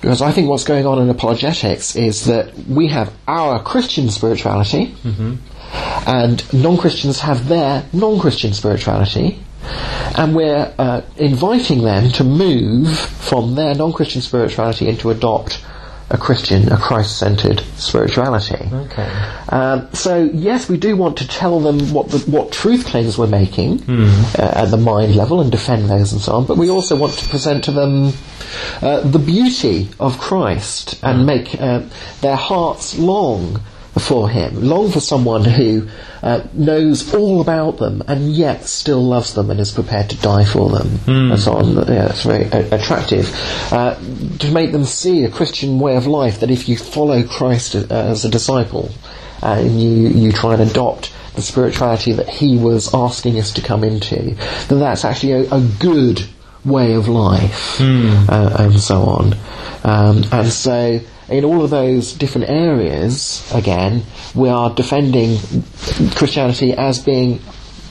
Because 0.00 0.22
I 0.22 0.30
think 0.32 0.48
what's 0.48 0.64
going 0.64 0.86
on 0.86 1.00
in 1.02 1.08
apologetics 1.10 1.96
is 1.96 2.26
that 2.26 2.54
we 2.68 2.88
have 2.88 3.10
our 3.26 3.60
Christian 3.62 4.10
spirituality, 4.10 4.94
and 6.06 6.52
non 6.52 6.76
Christians 6.76 7.20
have 7.20 7.48
their 7.48 7.84
non 7.92 8.18
Christian 8.20 8.52
spirituality, 8.52 9.42
and 10.16 10.34
we're 10.34 10.72
uh, 10.78 11.02
inviting 11.16 11.82
them 11.82 12.10
to 12.12 12.24
move 12.24 12.96
from 12.98 13.54
their 13.54 13.74
non 13.74 13.92
Christian 13.92 14.22
spirituality 14.22 14.88
into 14.88 15.10
adopt 15.10 15.64
a 16.10 16.18
Christian, 16.18 16.70
a 16.70 16.76
Christ 16.76 17.18
centered 17.18 17.60
spirituality. 17.76 18.68
Okay. 18.72 19.08
Um, 19.48 19.88
so 19.94 20.30
yes, 20.34 20.68
we 20.68 20.76
do 20.76 20.96
want 20.96 21.16
to 21.18 21.28
tell 21.28 21.60
them 21.60 21.92
what 21.92 22.10
the, 22.10 22.18
what 22.30 22.52
truth 22.52 22.84
claims 22.84 23.16
we're 23.16 23.26
making 23.26 23.82
uh, 24.38 24.52
at 24.54 24.66
the 24.66 24.76
mind 24.76 25.16
level 25.16 25.40
and 25.40 25.50
defend 25.50 25.88
those 25.88 26.12
and 26.12 26.20
so 26.20 26.32
on. 26.36 26.46
But 26.46 26.58
we 26.58 26.68
also 26.68 26.96
want 26.96 27.14
to 27.14 27.28
present 27.28 27.64
to 27.64 27.72
them 27.72 28.12
uh, 28.82 29.00
the 29.00 29.18
beauty 29.18 29.88
of 29.98 30.18
Christ 30.18 31.00
and 31.02 31.26
make 31.26 31.58
uh, 31.60 31.82
their 32.20 32.36
hearts 32.36 32.98
long 32.98 33.60
for 33.98 34.28
Him, 34.28 34.62
long 34.62 34.90
for 34.90 35.00
someone 35.00 35.44
who 35.44 35.88
uh, 36.22 36.42
knows 36.52 37.14
all 37.14 37.40
about 37.40 37.78
them 37.78 38.02
and 38.08 38.32
yet 38.32 38.64
still 38.64 39.02
loves 39.02 39.34
them 39.34 39.50
and 39.50 39.60
is 39.60 39.70
prepared 39.70 40.10
to 40.10 40.16
die 40.16 40.44
for 40.44 40.68
them, 40.70 40.98
and 41.32 41.40
so 41.40 41.52
on. 41.52 41.74
Yeah, 41.74 42.10
it's 42.10 42.22
very 42.24 42.46
uh, 42.46 42.74
attractive 42.74 43.30
uh, 43.72 43.94
to 44.38 44.50
make 44.50 44.72
them 44.72 44.84
see 44.84 45.24
a 45.24 45.30
Christian 45.30 45.78
way 45.78 45.96
of 45.96 46.06
life. 46.06 46.40
That 46.40 46.50
if 46.50 46.68
you 46.68 46.76
follow 46.76 47.22
Christ 47.22 47.76
uh, 47.76 47.86
as 47.90 48.24
a 48.24 48.28
disciple 48.28 48.90
and 49.42 49.80
you 49.80 50.08
you 50.08 50.32
try 50.32 50.54
and 50.54 50.62
adopt 50.62 51.12
the 51.36 51.42
spirituality 51.42 52.12
that 52.12 52.28
He 52.28 52.56
was 52.56 52.92
asking 52.94 53.38
us 53.38 53.52
to 53.52 53.62
come 53.62 53.84
into, 53.84 54.34
then 54.68 54.80
that's 54.80 55.04
actually 55.04 55.32
a, 55.32 55.52
a 55.52 55.60
good 55.80 56.24
way 56.64 56.94
of 56.94 57.08
life, 57.08 57.78
uh, 57.80 58.56
and 58.58 58.80
so 58.80 59.02
on. 59.02 59.34
Um, 59.84 60.24
and 60.32 60.48
so, 60.50 61.00
in 61.28 61.44
all 61.44 61.62
of 61.64 61.70
those 61.70 62.12
different 62.12 62.48
areas, 62.50 63.48
again, 63.54 64.02
we 64.34 64.48
are 64.48 64.70
defending 64.74 65.38
Christianity 66.14 66.72
as 66.72 66.98
being 66.98 67.40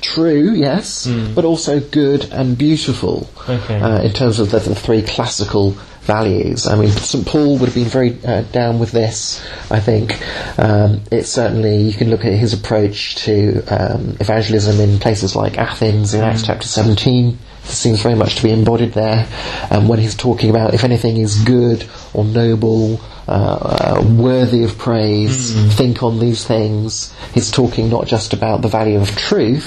true, 0.02 0.52
yes, 0.54 1.08
but 1.34 1.46
also 1.46 1.80
good 1.80 2.26
and 2.32 2.58
beautiful 2.58 3.30
Okay. 3.50 3.80
uh, 3.80 4.02
in 4.02 4.12
terms 4.12 4.40
of 4.40 4.52
the, 4.52 4.60
the 4.60 4.76
three 4.76 5.02
classical 5.02 5.72
values. 6.02 6.68
I 6.68 6.76
mean, 6.76 6.90
St. 6.90 7.26
Paul 7.26 7.58
would 7.58 7.68
have 7.68 7.76
been 7.76 7.86
very 7.86 8.18
uh, 8.26 8.42
down 8.52 8.80
with 8.80 8.92
this, 8.92 9.42
I 9.72 9.80
think. 9.80 10.20
Um, 10.60 11.02
it's 11.12 11.30
certainly, 11.30 11.78
you 11.84 11.94
can 11.94 12.10
look 12.10 12.26
at 12.26 12.34
his 12.34 12.52
approach 12.54 13.16
to 13.24 13.64
um, 13.70 14.18
evangelism 14.20 14.82
in 14.82 15.00
places 15.00 15.34
like 15.36 15.58
Athens 15.58 16.14
in 16.14 16.22
Acts 16.22 16.46
chapter 16.46 16.68
17. 16.68 17.38
This 17.66 17.78
seems 17.78 18.02
very 18.02 18.16
much 18.16 18.36
to 18.36 18.44
be 18.44 18.52
embodied 18.52 18.94
there. 18.94 19.28
Um, 19.72 19.88
when 19.88 20.00
he's 20.00 20.16
talking 20.16 20.50
about 20.50 20.74
if 20.74 20.84
anything 20.84 21.18
is 21.18 21.36
good 21.44 21.86
or 22.14 22.24
noble, 22.26 23.00
uh, 23.26 23.32
uh, 23.32 24.04
worthy 24.18 24.66
of 24.66 24.78
praise, 24.78 25.54
think 25.78 26.04
on 26.04 26.20
these 26.20 26.44
things. 26.44 27.14
He's 27.34 27.50
talking 27.50 27.90
not 27.90 28.06
just 28.06 28.34
about 28.34 28.62
the 28.62 28.68
value 28.68 29.00
of 29.00 29.16
truth, 29.16 29.66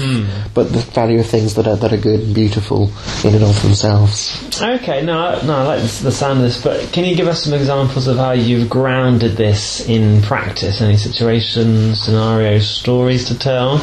but 0.53 0.71
the 0.75 0.79
value 0.79 1.21
of 1.21 1.27
things 1.27 1.55
that 1.55 1.67
are 1.67 1.77
that 1.77 1.91
are 1.91 1.97
good 1.97 2.21
and 2.21 2.35
beautiful 2.35 2.91
in 3.25 3.35
and 3.35 3.43
of 3.43 3.61
themselves. 3.63 4.37
Okay, 4.61 5.03
no, 5.03 5.19
I- 5.19 5.43
no, 5.47 5.55
I 5.57 5.63
like 5.63 5.83
the 5.83 6.13
sound 6.13 6.41
of 6.41 6.45
this, 6.45 6.61
but 6.63 6.93
can 6.93 7.07
you 7.07 7.17
give 7.17 7.29
us 7.29 7.45
some 7.45 7.55
examples 7.55 8.07
of 8.09 8.19
how 8.19 8.33
you've 8.33 8.69
grounded 8.69 9.39
this 9.39 9.89
in 9.89 10.21
practice? 10.21 10.83
Any 10.83 10.99
situations, 10.99 12.03
scenarios, 12.03 12.69
stories 12.69 13.25
to 13.29 13.39
tell? 13.39 13.79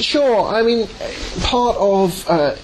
Sure. 0.00 0.46
I 0.46 0.62
mean, 0.62 0.88
part 1.42 1.76
of 1.76 2.28
uh, 2.28 2.56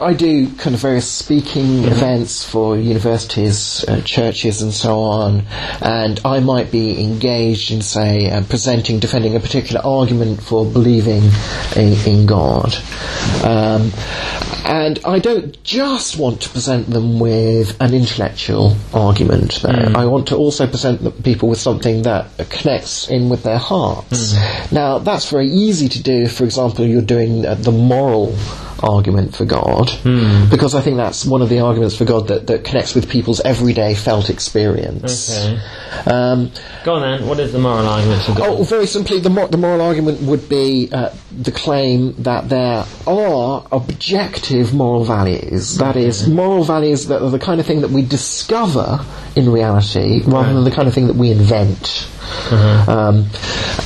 I 0.00 0.14
do 0.14 0.48
kind 0.54 0.76
of 0.76 0.80
various 0.80 1.10
speaking 1.10 1.82
events 1.84 2.44
for 2.44 2.76
universities, 2.76 3.84
uh, 3.88 4.00
churches, 4.02 4.62
and 4.62 4.72
so 4.72 5.00
on, 5.00 5.44
and 5.80 6.20
I 6.24 6.38
might 6.38 6.70
be 6.70 7.02
engaged 7.02 7.72
in, 7.72 7.82
say, 7.82 8.30
uh, 8.30 8.44
presenting, 8.44 9.00
defending 9.00 9.34
a 9.34 9.40
particular 9.40 9.80
argument 9.84 10.40
for 10.40 10.64
believing 10.64 11.24
in, 11.74 11.94
in 12.06 12.26
God. 12.26 12.76
Um, 13.42 13.90
and 14.68 15.00
I 15.04 15.18
don't 15.18 15.60
just 15.64 16.18
want 16.18 16.42
to 16.42 16.50
present 16.50 16.90
them 16.90 17.18
with 17.18 17.80
an 17.80 17.94
intellectual 17.94 18.76
argument. 18.92 19.60
Though. 19.62 19.70
I 19.70 20.04
want 20.04 20.28
to 20.28 20.36
also 20.36 20.66
present 20.66 21.02
the 21.02 21.10
people 21.10 21.48
with 21.48 21.58
something 21.58 22.02
that 22.02 22.26
connects 22.50 23.08
in 23.08 23.30
with 23.30 23.44
their 23.44 23.56
hearts. 23.56 24.34
Now, 24.70 24.98
that's 24.98 25.30
very 25.30 25.48
easy 25.48 25.88
to 25.88 26.02
do. 26.02 26.28
For 26.28 26.44
example, 26.44 26.84
you're 26.84 27.00
doing 27.00 27.46
uh, 27.46 27.54
the 27.54 27.72
moral 27.72 28.36
argument 28.80 29.34
for 29.34 29.44
God, 29.44 29.90
because 30.50 30.74
I 30.74 30.80
think 30.80 30.96
that's 30.96 31.24
one 31.24 31.42
of 31.42 31.48
the 31.48 31.60
arguments 31.60 31.96
for 31.96 32.04
God 32.04 32.28
that, 32.28 32.46
that 32.46 32.64
connects 32.64 32.94
with 32.94 33.08
people's 33.10 33.40
everyday 33.40 33.94
felt 33.94 34.30
experience. 34.30 35.36
Okay. 35.36 35.60
Um, 36.06 36.50
Go 36.84 36.94
on 36.94 37.02
then, 37.02 37.28
what 37.28 37.40
is 37.40 37.52
the 37.52 37.58
moral 37.58 37.86
argument 37.86 38.22
for 38.22 38.34
God? 38.34 38.48
Oh, 38.48 38.62
very 38.62 38.86
simply, 38.86 39.20
the, 39.20 39.30
mor- 39.30 39.48
the 39.48 39.56
moral 39.56 39.80
argument 39.80 40.20
would 40.22 40.48
be 40.48 40.88
uh, 40.92 41.10
the 41.32 41.52
claim 41.52 42.14
that 42.22 42.48
there 42.48 42.84
are 43.06 43.66
objective 43.72 44.72
moral 44.74 45.04
values. 45.04 45.76
That 45.78 45.96
is, 45.96 46.28
moral 46.28 46.64
values 46.64 47.06
that 47.08 47.22
are 47.22 47.30
the 47.30 47.38
kind 47.38 47.60
of 47.60 47.66
thing 47.66 47.80
that 47.82 47.90
we 47.90 48.02
discover 48.02 49.04
in 49.36 49.50
reality 49.50 50.22
rather 50.24 50.54
than 50.54 50.64
the 50.64 50.70
kind 50.70 50.88
of 50.88 50.94
thing 50.94 51.06
that 51.08 51.16
we 51.16 51.30
invent. 51.30 52.08
Um, 52.50 53.26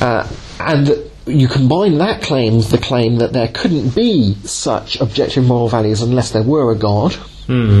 uh, 0.01 0.27
and 0.59 1.11
you 1.25 1.47
combine 1.47 1.97
that 1.99 2.21
claim 2.21 2.57
with 2.57 2.69
the 2.69 2.77
claim 2.77 3.17
that 3.17 3.33
there 3.33 3.47
couldn't 3.47 3.95
be 3.95 4.35
such 4.43 4.99
objective 4.99 5.45
moral 5.45 5.69
values 5.69 6.01
unless 6.01 6.31
there 6.31 6.43
were 6.43 6.71
a 6.71 6.75
God. 6.75 7.15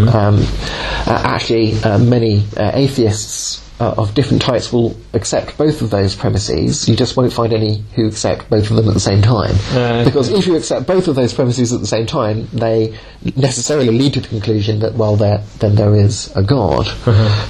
Um, 0.09 0.39
uh, 0.39 1.21
actually, 1.25 1.73
uh, 1.83 1.97
many 1.97 2.43
uh, 2.57 2.71
atheists 2.73 3.62
uh, 3.79 3.95
of 3.97 4.13
different 4.13 4.41
types 4.41 4.71
will 4.71 4.95
accept 5.13 5.57
both 5.57 5.81
of 5.81 5.89
those 5.89 6.15
premises. 6.15 6.87
You 6.87 6.95
just 6.95 7.17
won't 7.17 7.33
find 7.33 7.53
any 7.53 7.83
who 7.95 8.07
accept 8.07 8.49
both 8.49 8.69
of 8.69 8.75
them 8.75 8.87
at 8.87 8.93
the 8.93 8.99
same 8.99 9.21
time. 9.21 9.55
Uh, 9.71 10.05
because 10.05 10.29
if 10.29 10.45
you 10.47 10.55
accept 10.55 10.87
both 10.87 11.07
of 11.07 11.15
those 11.15 11.33
premises 11.33 11.73
at 11.73 11.79
the 11.79 11.87
same 11.87 12.05
time, 12.05 12.47
they 12.53 12.97
necessarily 13.35 13.89
lead 13.89 14.13
to 14.13 14.21
the 14.21 14.27
conclusion 14.27 14.79
that, 14.79 14.93
well, 14.93 15.15
there, 15.15 15.39
then 15.59 15.75
there 15.75 15.95
is 15.95 16.35
a 16.35 16.43
God 16.43 16.87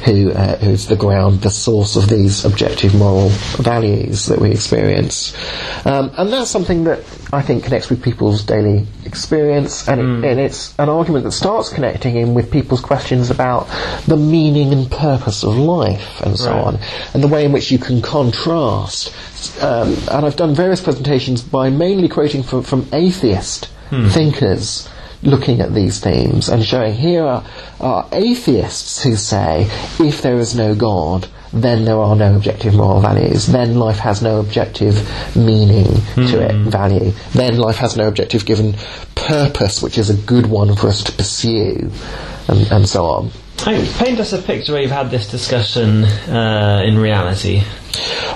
who 0.06 0.32
uh, 0.32 0.58
who's 0.58 0.88
the 0.88 0.96
ground, 0.96 1.42
the 1.42 1.50
source 1.50 1.96
of 1.96 2.10
these 2.10 2.46
objective 2.46 2.96
moral 2.96 3.30
values 3.58 4.28
that 4.28 4.40
we 4.40 4.52
experience. 4.52 5.36
Um, 5.86 6.12
and 6.18 6.32
that's 6.32 6.50
something 6.50 6.86
that 6.86 7.04
I 7.34 7.42
think 7.42 7.64
connects 7.64 7.90
with 7.90 8.04
people's 8.04 8.44
daily 8.44 8.86
experience, 9.06 9.88
and, 9.88 10.00
it, 10.00 10.30
and 10.32 10.40
it's 10.40 10.78
an 10.78 10.88
argument 10.88 11.26
that 11.26 11.32
starts 11.32 11.70
connecting 11.70 12.16
in 12.16 12.34
with 12.36 12.52
people's 12.52 12.82
questions 12.82 13.32
about 13.32 13.68
the 14.06 14.18
meaning 14.18 14.72
and 14.72 14.90
purpose 14.90 15.44
of 15.44 15.58
life 15.58 16.22
and 16.22 16.38
so 16.38 16.52
Right. 16.52 16.64
on, 16.66 16.80
and 17.14 17.24
the 17.24 17.28
way 17.28 17.44
in 17.46 17.52
which 17.52 17.72
you 17.72 17.80
can 17.80 18.02
contrast. 18.02 19.12
Um, 19.62 19.98
and 20.12 20.26
I've 20.26 20.36
done 20.36 20.54
various 20.54 20.80
presentations 20.82 21.42
by 21.42 21.70
mainly 21.70 22.08
quoting 22.08 22.44
from, 22.44 22.62
from 22.64 22.88
atheist 22.94 23.68
thinkers 24.10 24.90
looking 25.24 25.62
at 25.62 25.74
these 25.74 26.00
themes 26.00 26.50
and 26.50 26.64
showing 26.64 26.94
here 26.94 27.24
are, 27.24 27.44
are 27.80 28.08
atheists 28.12 29.04
who 29.04 29.16
say 29.16 29.68
if 30.00 30.22
there 30.22 30.38
is 30.38 30.56
no 30.56 30.76
God, 30.76 31.28
then 31.52 31.86
there 31.86 31.98
are 31.98 32.16
no 32.16 32.36
objective 32.36 32.74
moral 32.74 33.00
values. 33.00 33.48
Then 33.48 33.78
life 33.78 34.00
has 34.00 34.22
no 34.22 34.40
objective 34.40 34.96
meaning 35.36 35.86
to 36.16 36.42
it, 36.42 36.52
hmm. 36.52 36.70
value. 36.70 37.12
Then 37.34 37.58
life 37.58 37.78
has 37.78 37.96
no 37.96 38.08
objective 38.08 38.46
given 38.46 38.76
purpose, 39.16 39.82
which 39.82 39.98
is 39.98 40.10
a 40.10 40.16
good 40.16 40.48
one 40.48 40.76
for 40.76 40.88
us 40.88 41.04
to 41.04 41.12
pursue, 41.12 41.92
and, 42.48 42.72
and 42.72 42.90
so 42.90 43.06
on. 43.06 43.32
Paint 43.64 44.20
us 44.20 44.34
a 44.34 44.42
picture 44.42 44.74
where 44.74 44.82
you've 44.82 44.92
had 44.92 45.10
this 45.10 45.30
discussion 45.32 46.04
uh, 46.04 46.84
in 46.86 46.98
reality. 46.98 47.62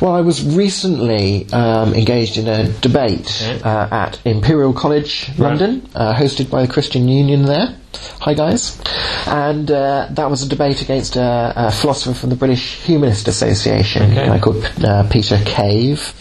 Well, 0.02 0.14
I 0.14 0.22
was 0.22 0.42
recently 0.56 1.52
um, 1.52 1.94
engaged 1.94 2.38
in 2.38 2.48
a 2.48 2.70
debate 2.80 3.42
Okay. 3.44 3.62
uh, 3.62 3.88
at 3.92 4.20
Imperial 4.26 4.72
College, 4.72 5.30
London, 5.38 5.86
uh, 5.96 6.14
hosted 6.14 6.50
by 6.50 6.66
the 6.66 6.72
Christian 6.72 7.10
Union 7.10 7.42
there. 7.44 7.76
Hi, 8.22 8.36
guys. 8.36 8.80
And 9.28 9.70
uh, 9.70 10.08
that 10.12 10.30
was 10.30 10.44
a 10.44 10.48
debate 10.48 10.82
against 10.82 11.18
a, 11.18 11.54
a 11.58 11.72
philosopher 11.72 12.14
from 12.18 12.30
the 12.30 12.36
British 12.38 12.76
Humanist 12.84 13.28
Association, 13.28 14.12
Okay. 14.12 14.24
a 14.24 14.28
guy 14.28 14.40
called 14.40 14.64
uh, 14.86 15.10
Peter 15.10 15.40
Cave. 15.44 16.14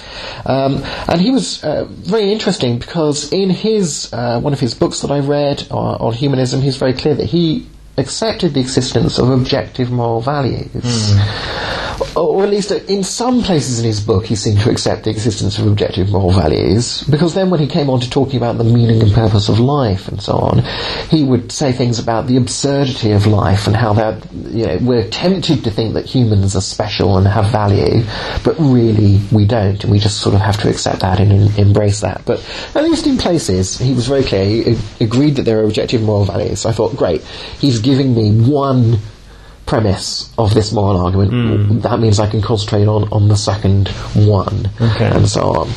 Um, 0.47 0.83
and 1.07 1.21
he 1.21 1.31
was 1.31 1.63
uh, 1.63 1.85
very 1.85 2.33
interesting 2.33 2.79
because 2.81 3.33
in 3.33 3.51
his 3.51 4.13
uh, 4.13 4.41
one 4.41 4.53
of 4.53 4.59
his 4.59 4.75
books 4.75 5.01
that 5.03 5.13
I 5.13 5.21
read 5.21 5.69
on, 5.71 5.97
on 6.01 6.13
humanism, 6.13 6.61
he's 6.61 6.77
very 6.77 6.93
clear 6.95 7.15
that 7.15 7.27
he 7.27 7.67
accepted 7.99 8.55
the 8.55 8.61
existence 8.61 9.19
of 9.19 9.31
objective 9.31 9.91
moral 9.91 10.21
values. 10.21 10.71
Hmm. 11.15 11.77
Or 12.15 12.45
at 12.45 12.51
least 12.51 12.71
uh, 12.73 12.77
in 12.89 13.03
some 13.03 13.43
places 13.43 13.79
in 13.79 13.87
his 13.87 14.01
book, 14.01 14.27
he 14.27 14.37
seemed 14.37 14.61
to 14.61 14.71
accept 14.71 15.05
the 15.05 15.11
existence 15.11 15.59
of 15.59 15.67
objective 15.67 16.11
moral 16.11 16.31
values, 16.31 17.03
because 17.05 17.33
then 17.35 17.49
when 17.49 17.61
he 17.61 17.67
came 17.67 17.89
on 17.89 18.01
to 18.01 18.11
talking 18.11 18.37
about 18.37 18.59
the 18.59 18.65
meaning 18.65 19.01
and 19.01 19.13
purpose 19.13 19.49
of 19.49 19.59
life 19.59 20.09
and 20.09 20.21
so 20.21 20.35
on, 20.35 20.63
he 21.09 21.25
would 21.25 21.51
say 21.51 21.73
things 21.73 21.99
about 21.99 22.27
the 22.27 22.37
absurdity 22.37 23.13
of 23.13 23.27
life 23.27 23.67
and 23.67 23.75
how 23.75 23.95
that, 23.95 24.31
you 24.33 24.67
know, 24.67 24.79
we're 24.83 25.09
tempted 25.09 25.65
to 25.65 25.71
think 25.71 25.95
that 25.95 26.05
humans 26.05 26.55
are 26.55 26.61
special 26.61 27.17
and 27.17 27.27
have 27.27 27.51
value, 27.51 28.05
but 28.45 28.57
really 28.59 29.21
we 29.33 29.47
don't, 29.47 29.83
and 29.83 29.91
we 29.91 29.99
just 29.99 30.21
sort 30.21 30.35
of 30.35 30.43
have 30.43 30.61
to 30.61 30.69
accept 30.69 31.01
that 31.01 31.19
and 31.19 31.59
embrace 31.59 32.01
that. 32.01 32.23
But 32.27 32.45
at 32.75 32.85
least 32.85 33.07
in 33.07 33.17
places, 33.17 33.79
he 33.79 33.95
was 33.95 34.07
very 34.07 34.23
clear, 34.23 34.45
he 34.45 35.05
agreed 35.05 35.37
that 35.37 35.43
there 35.43 35.61
are 35.61 35.65
objective 35.65 36.03
moral 36.03 36.27
values. 36.27 36.61
So 36.61 36.69
I 36.69 36.73
thought, 36.73 36.95
great, 36.95 37.23
he's 37.59 37.81
giving 37.87 38.17
me 38.17 38.33
one 38.51 38.99
premise 39.67 40.33
of 40.39 40.55
this 40.55 40.73
moral 40.73 41.05
argument, 41.05 41.31
hmm. 41.33 41.81
that 41.81 41.99
means 42.01 42.19
I 42.21 42.31
can 42.31 42.41
concentrate 42.41 42.87
on, 42.87 43.09
on 43.13 43.29
the 43.29 43.37
second 43.37 43.89
one, 44.15 44.71
Okay. 44.81 45.07
and 45.07 45.29
so 45.29 45.43
on. 45.55 45.71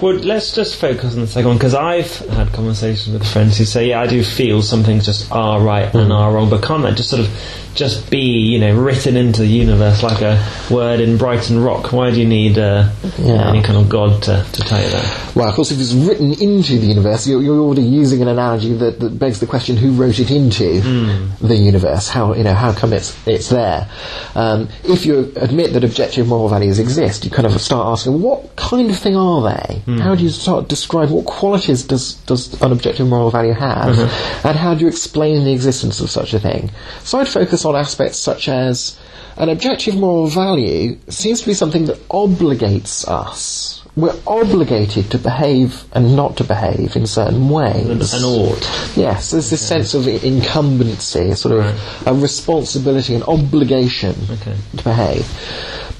Well, 0.00 0.14
let's 0.14 0.54
just 0.54 0.76
focus 0.80 1.14
on 1.14 1.22
the 1.22 1.26
second 1.26 1.48
one 1.48 1.56
because 1.56 1.74
I've 1.74 2.16
had 2.28 2.52
conversations 2.52 3.12
with 3.12 3.26
friends 3.26 3.58
who 3.58 3.64
say, 3.64 3.88
"Yeah, 3.88 4.00
I 4.00 4.06
do 4.06 4.22
feel 4.22 4.62
some 4.62 4.84
things 4.84 5.04
just 5.04 5.30
are 5.32 5.60
right 5.60 5.92
and 5.92 6.06
hmm. 6.06 6.12
are 6.12 6.32
wrong, 6.32 6.48
but 6.50 6.62
can't 6.62 6.82
that 6.84 6.96
just 6.96 7.10
sort 7.10 7.20
of 7.20 7.28
just 7.74 8.08
be, 8.10 8.18
you 8.18 8.58
know, 8.58 8.76
written 8.76 9.16
into 9.16 9.42
the 9.42 9.48
universe 9.48 10.02
like 10.02 10.20
a 10.20 10.44
word 10.70 11.00
in 11.00 11.16
Brighton 11.16 11.62
Rock? 11.62 11.92
Why 11.92 12.10
do 12.10 12.20
you 12.20 12.26
need 12.26 12.58
uh, 12.58 12.90
Yeah. 13.18 13.48
any 13.48 13.62
kind 13.62 13.78
of 13.78 13.88
God 13.88 14.22
to, 14.24 14.44
to 14.52 14.60
tell 14.62 14.80
you 14.80 14.90
that?" 14.90 15.34
Well, 15.34 15.48
of 15.48 15.54
course, 15.56 15.72
if 15.72 15.80
it's 15.80 15.92
written 15.92 16.32
into 16.32 16.78
the 16.78 16.86
universe, 16.86 17.26
you're, 17.26 17.42
you're 17.42 17.58
already 17.58 17.82
using 17.82 18.22
an 18.22 18.28
analogy 18.28 18.74
that, 18.74 19.00
that 19.00 19.18
begs 19.18 19.40
the 19.40 19.46
question: 19.46 19.76
Who 19.76 19.90
wrote 19.92 20.20
it 20.20 20.30
into 20.30 20.80
hmm. 20.80 21.44
the 21.44 21.56
universe? 21.56 22.08
How 22.08 22.34
you 22.34 22.44
know? 22.44 22.54
How 22.54 22.72
come 22.72 22.92
it's 22.92 23.17
it's 23.26 23.50
there? 23.50 23.88
Um, 24.34 24.68
if 24.84 25.04
you 25.06 25.32
admit 25.36 25.72
that 25.72 25.84
objective 25.84 26.26
moral 26.26 26.48
values 26.48 26.78
exist, 26.78 27.24
you 27.24 27.30
kind 27.30 27.46
of 27.46 27.60
start 27.60 27.86
asking, 27.86 28.20
what 28.22 28.56
kind 28.56 28.90
of 28.90 28.98
thing 28.98 29.16
are 29.16 29.42
they? 29.42 29.82
How 29.98 30.14
do 30.14 30.22
you 30.22 30.30
start 30.30 30.68
describe 30.68 31.10
what 31.10 31.26
qualities 31.26 31.84
does 31.84 32.14
does 32.26 32.60
an 32.62 32.72
objective 32.72 33.06
moral 33.06 33.30
value 33.30 33.52
have, 33.52 33.98
and 34.44 34.56
how 34.56 34.74
do 34.74 34.82
you 34.82 34.88
explain 34.88 35.44
the 35.44 35.52
existence 35.52 36.00
of 36.00 36.10
such 36.10 36.34
a 36.34 36.38
thing? 36.38 36.70
So 37.02 37.18
I'd 37.18 37.28
focus 37.28 37.64
on 37.64 37.76
aspects 37.76 38.18
such 38.18 38.48
as 38.48 38.98
an 39.36 39.48
objective 39.48 39.94
moral 39.96 40.26
value 40.26 40.98
seems 41.08 41.40
to 41.40 41.46
be 41.46 41.54
something 41.54 41.86
that 41.86 41.96
obligates 42.08 43.06
us 43.08 43.82
we're 43.98 44.14
obligated 44.28 45.10
to 45.10 45.18
behave 45.18 45.84
and 45.92 46.14
not 46.14 46.36
to 46.36 46.44
behave 46.44 46.94
in 46.94 47.04
certain 47.04 47.48
ways. 47.48 48.14
An 48.14 48.22
ought. 48.24 48.96
Yes, 48.96 49.32
there's 49.32 49.50
this 49.50 49.60
sense 49.60 49.92
of 49.94 50.06
incumbency, 50.06 51.30
a 51.30 51.36
sort 51.36 51.54
of 51.58 51.64
Right. 51.64 51.74
a 52.06 52.14
responsibility, 52.14 53.16
an 53.16 53.24
obligation 53.24 54.14
Okay. 54.30 54.56
to 54.76 54.84
behave. 54.84 55.26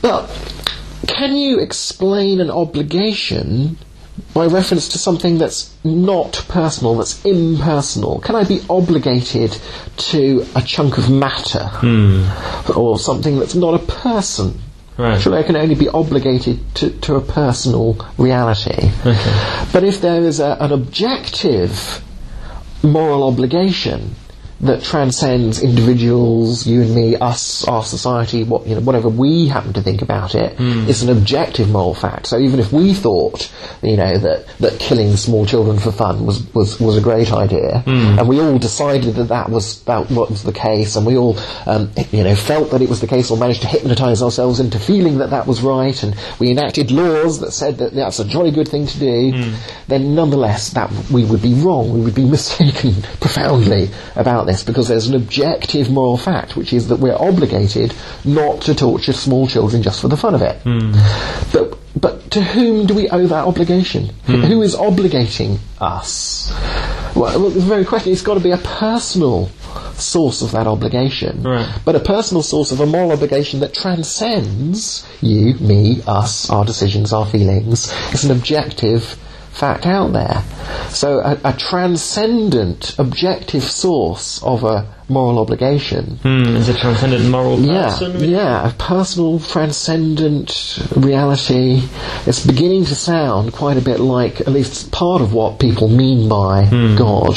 But 0.00 0.30
can 1.08 1.36
you 1.36 1.58
explain 1.58 2.40
an 2.40 2.50
obligation 2.52 3.76
by 4.32 4.46
reference 4.46 4.88
to 4.90 4.98
something 4.98 5.38
that's 5.38 5.70
not 5.82 6.44
personal, 6.46 6.94
that's 6.94 7.20
impersonal? 7.24 8.20
Can 8.20 8.36
I 8.36 8.44
be 8.44 8.60
obligated 8.70 9.56
to 9.96 10.46
a 10.54 10.62
chunk 10.62 10.98
of 10.98 11.10
matter 11.10 11.64
hmm. 11.80 12.22
or 12.76 12.96
something 13.00 13.40
that's 13.40 13.56
not 13.56 13.74
a 13.74 13.78
person? 13.80 14.60
Right. 14.98 15.20
Surely 15.20 15.38
I 15.38 15.42
can 15.44 15.54
only 15.54 15.76
be 15.76 15.88
obligated 15.88 16.58
to, 16.74 16.90
to 16.90 17.14
a 17.14 17.20
personal 17.20 17.96
reality. 18.18 18.90
But 19.72 19.84
if 19.84 20.00
there 20.00 20.24
is 20.24 20.40
a, 20.40 20.56
an 20.60 20.72
objective 20.72 22.02
moral 22.82 23.22
obligation 23.22 24.16
that 24.60 24.82
transcends 24.82 25.62
individuals, 25.62 26.66
you 26.66 26.82
and 26.82 26.94
me, 26.94 27.16
us, 27.16 27.66
our 27.68 27.84
society, 27.84 28.42
what 28.42 28.66
you 28.66 28.74
know, 28.74 28.80
whatever 28.80 29.08
we 29.08 29.46
happen 29.46 29.72
to 29.72 29.82
think 29.82 30.02
about 30.02 30.34
it, 30.34 30.56
hmm. 30.56 30.88
it's 30.88 31.02
an 31.02 31.16
objective 31.16 31.70
moral 31.70 31.94
fact. 31.94 32.26
So 32.26 32.38
even 32.38 32.58
if 32.58 32.72
we 32.72 32.92
thought, 32.92 33.52
you 33.82 33.96
know, 33.96 34.18
that, 34.18 34.46
that 34.58 34.80
killing 34.80 35.16
small 35.16 35.46
children 35.46 35.78
for 35.78 35.92
fun 35.92 36.26
was, 36.26 36.42
was, 36.54 36.80
was 36.80 36.96
a 36.96 37.00
great 37.00 37.32
idea, 37.32 37.80
hmm. 37.80 38.18
and 38.18 38.28
we 38.28 38.40
all 38.40 38.58
decided 38.58 39.14
that 39.14 39.28
that 39.28 39.48
was 39.48 39.82
that 39.84 40.10
was 40.10 40.42
the 40.42 40.52
case, 40.52 40.96
and 40.96 41.06
we 41.06 41.16
all, 41.16 41.38
um, 41.66 41.90
you 42.10 42.24
know, 42.24 42.34
felt 42.34 42.72
that 42.72 42.82
it 42.82 42.88
was 42.88 43.00
the 43.00 43.06
case, 43.06 43.30
or 43.30 43.36
managed 43.36 43.62
to 43.62 43.68
hypnotise 43.68 44.22
ourselves 44.22 44.58
into 44.58 44.80
feeling 44.80 45.18
that 45.18 45.30
that 45.30 45.46
was 45.46 45.60
right, 45.60 46.02
and 46.02 46.16
we 46.40 46.50
enacted 46.50 46.90
laws 46.90 47.38
that 47.40 47.52
said 47.52 47.78
that 47.78 47.94
that's 47.94 48.18
a 48.18 48.24
jolly 48.24 48.50
good 48.50 48.66
thing 48.66 48.86
to 48.88 48.98
do, 48.98 49.30
hmm. 49.30 49.54
then 49.86 50.16
nonetheless 50.16 50.70
that 50.70 50.90
we 51.12 51.24
would 51.24 51.42
be 51.42 51.54
wrong, 51.54 51.92
we 51.92 52.00
would 52.00 52.14
be 52.14 52.24
mistaken 52.28 52.92
profoundly 53.20 53.88
about 54.16 54.47
this 54.48 54.64
because 54.64 54.88
there's 54.88 55.06
an 55.06 55.14
objective 55.14 55.90
moral 55.90 56.16
fact, 56.16 56.56
which 56.56 56.72
is 56.72 56.88
that 56.88 56.96
we're 56.98 57.14
obligated 57.16 57.94
not 58.24 58.62
to 58.62 58.74
torture 58.74 59.12
small 59.12 59.46
children 59.46 59.82
just 59.82 60.00
for 60.00 60.08
the 60.08 60.16
fun 60.16 60.34
of 60.34 60.42
it. 60.42 60.56
Hmm. 60.62 60.92
But 61.52 61.78
but 62.00 62.30
to 62.32 62.42
whom 62.42 62.86
do 62.86 62.94
we 62.94 63.08
owe 63.08 63.26
that 63.26 63.44
obligation? 63.46 64.06
Hmm. 64.26 64.42
Who 64.42 64.62
is 64.62 64.76
obligating 64.76 65.58
us? 65.80 66.50
Well, 67.16 67.40
well, 67.40 67.50
the 67.50 67.60
very 67.60 67.84
question, 67.84 68.12
it's 68.12 68.22
got 68.22 68.34
to 68.34 68.40
be 68.40 68.52
a 68.52 68.58
personal 68.58 69.48
source 69.94 70.42
of 70.42 70.52
that 70.52 70.66
obligation, 70.68 71.42
Right. 71.42 71.68
but 71.84 71.96
a 71.96 72.00
personal 72.00 72.42
source 72.42 72.70
of 72.70 72.80
a 72.80 72.86
moral 72.86 73.10
obligation 73.12 73.58
that 73.60 73.74
transcends 73.74 75.04
you, 75.20 75.54
me, 75.54 76.02
us, 76.06 76.48
our 76.50 76.64
decisions, 76.64 77.12
our 77.12 77.26
feelings. 77.26 77.92
It's 78.12 78.22
an 78.24 78.30
objective 78.30 79.18
fact 79.58 79.86
out 79.86 80.12
there. 80.12 80.42
So 80.90 81.18
a, 81.20 81.38
a 81.44 81.52
transcendent, 81.52 82.94
objective 82.98 83.62
source 83.62 84.42
of 84.42 84.64
a 84.64 84.94
moral 85.10 85.38
obligation 85.38 86.04
Hmm, 86.22 86.56
is 86.56 86.68
a 86.68 86.74
transcendent 86.78 87.28
moral 87.30 87.58
yeah, 87.60 87.88
person? 87.88 88.28
yeah, 88.28 88.68
a 88.68 88.72
personal, 88.74 89.40
transcendent 89.40 90.78
reality. 90.94 91.82
It's 92.26 92.44
beginning 92.46 92.84
to 92.86 92.94
sound 92.94 93.52
quite 93.52 93.76
a 93.76 93.80
bit 93.80 94.00
like 94.00 94.40
at 94.42 94.48
least 94.48 94.92
part 94.92 95.22
of 95.22 95.32
what 95.32 95.58
people 95.58 95.88
mean 95.88 96.28
by 96.28 96.64
Hmm. 96.66 96.96
God. 96.96 97.34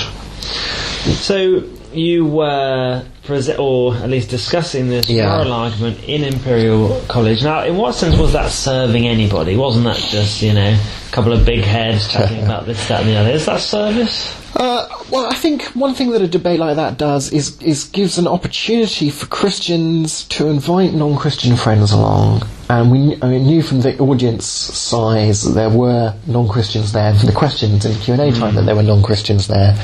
So 1.28 1.64
you 1.94 2.26
were 2.26 3.04
prese- 3.26 3.58
or 3.60 3.96
at 3.96 4.10
least 4.10 4.30
discussing 4.30 4.90
this 4.90 5.10
Yeah. 5.10 5.30
moral 5.30 5.54
argument 5.54 6.00
in 6.08 6.24
Imperial 6.24 7.02
College. 7.08 7.44
Now, 7.44 7.64
in 7.64 7.78
what 7.78 7.96
sense 7.96 8.18
was 8.18 8.34
that 8.34 8.52
serving 8.52 9.08
anybody? 9.08 9.56
Wasn't 9.56 9.86
that 9.86 9.98
just 9.98 10.42
you 10.42 10.54
know 10.54 10.70
a 10.76 11.12
couple 11.12 11.34
of 11.34 11.46
big 11.46 11.64
heads 11.64 12.08
chatting 12.12 12.44
about 12.44 12.66
this, 12.66 12.88
that, 12.88 13.02
and 13.02 13.10
the 13.10 13.16
other? 13.18 13.30
Is 13.32 13.46
that 13.46 13.60
service? 13.62 14.34
Uh, 14.56 14.88
well, 15.10 15.26
I 15.32 15.36
think 15.36 15.64
one 15.76 15.94
thing 15.94 16.12
that 16.12 16.22
a 16.22 16.28
debate 16.28 16.60
like 16.60 16.76
that 16.76 16.98
does 16.98 17.32
is 17.32 17.62
is 17.62 17.86
gives 17.86 18.18
an 18.18 18.28
opportunity 18.28 19.10
for 19.10 19.26
Christians 19.28 20.26
to 20.26 20.48
invite 20.48 20.94
non-Christian 20.94 21.56
friends 21.56 21.92
along. 21.92 22.44
And 22.70 22.90
we 22.90 23.18
I 23.22 23.28
mean, 23.28 23.46
knew 23.46 23.62
from 23.62 23.82
the 23.82 23.98
audience 24.00 24.46
size 24.46 25.44
that 25.44 25.52
there 25.52 25.70
were 25.70 26.14
non-Christians 26.26 26.94
there. 26.94 27.14
From 27.14 27.28
the 27.28 27.36
questions 27.36 27.86
in 27.86 27.94
the 27.94 28.00
Q 28.00 28.14
and 28.14 28.22
A 28.22 28.32
time, 28.32 28.56
that 28.56 28.64
there 28.64 28.76
were 28.76 28.84
non-Christians 28.84 29.48
there, 29.48 29.76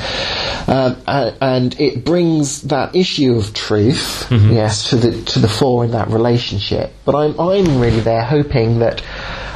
um, 0.66 0.96
and, 1.06 1.36
and 1.40 1.80
it 1.80 2.04
brings 2.04 2.62
that 2.62 2.96
issue 2.96 3.34
of 3.34 3.52
truth, 3.52 4.26
yes, 4.30 4.90
to 4.90 4.96
the 4.96 5.22
to 5.32 5.38
the 5.38 5.48
fore 5.48 5.84
in 5.84 5.90
that 5.90 6.08
relationship. 6.08 6.92
But 7.04 7.14
I'm 7.14 7.38
I'm 7.38 7.78
really 7.78 8.00
there 8.00 8.24
hoping 8.24 8.78
that 8.78 9.02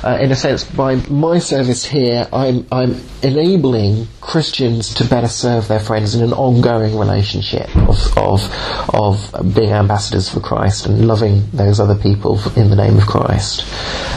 uh, 0.05 0.19
in 0.21 0.33
a 0.33 0.37
sense, 0.37 0.65
by 0.65 0.97
my 1.09 1.39
service 1.39 1.85
here, 1.85 2.29
I'm, 2.33 2.67
I'm 2.73 3.01
enabling 3.23 4.09
Christians 4.21 4.95
to 4.95 5.05
better 5.05 5.29
serve 5.29 5.69
their 5.69 5.81
friends 5.81 6.15
in 6.15 6.23
an 6.23 6.33
ongoing 6.33 6.99
relationship 6.99 7.75
of, 7.77 8.19
of, 8.19 8.95
of 8.95 9.55
being 9.55 9.73
ambassadors 9.73 10.29
for 10.29 10.41
Christ 10.41 10.87
and 10.87 11.07
loving 11.07 11.49
those 11.53 11.81
other 11.81 11.97
people 11.97 12.41
in 12.57 12.71
the 12.71 12.77
name 12.77 12.99
of 12.99 13.07
Christ. 13.07 13.65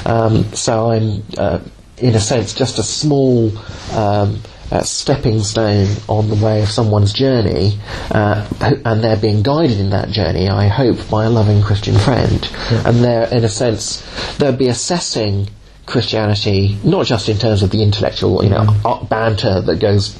Um, 0.07 0.43
so 0.53 0.91
I'm, 0.91 1.23
uh, 1.37 1.59
in 1.97 2.15
a 2.15 2.19
sense, 2.19 2.53
just 2.53 2.79
a 2.79 2.83
small 2.83 3.55
um, 3.93 4.41
uh, 4.71 4.81
stepping 4.81 5.41
stone 5.41 5.87
on 6.07 6.27
the 6.27 6.35
way 6.43 6.61
of 6.63 6.69
someone's 6.69 7.13
journey, 7.13 7.77
uh, 8.11 8.47
and 8.59 9.03
they're 9.03 9.15
being 9.15 9.43
guided 9.43 9.79
in 9.79 9.91
that 9.91 10.09
journey, 10.09 10.49
I 10.49 10.67
hope, 10.67 11.09
by 11.09 11.25
a 11.25 11.29
loving 11.29 11.61
Christian 11.61 11.97
friend. 11.97 12.49
And 12.85 13.03
they're, 13.03 13.31
in 13.31 13.43
a 13.43 13.49
sense, 13.49 14.03
they'll 14.37 14.55
be 14.55 14.67
assessing 14.67 15.47
Christianity, 15.85 16.77
not 16.83 17.05
just 17.05 17.29
in 17.29 17.37
terms 17.37 17.63
of 17.63 17.69
the 17.71 17.81
intellectual, 17.83 18.43
you 18.43 18.49
know, 18.49 18.65
art 18.83 19.07
banter 19.09 19.61
that 19.61 19.79
goes 19.79 20.19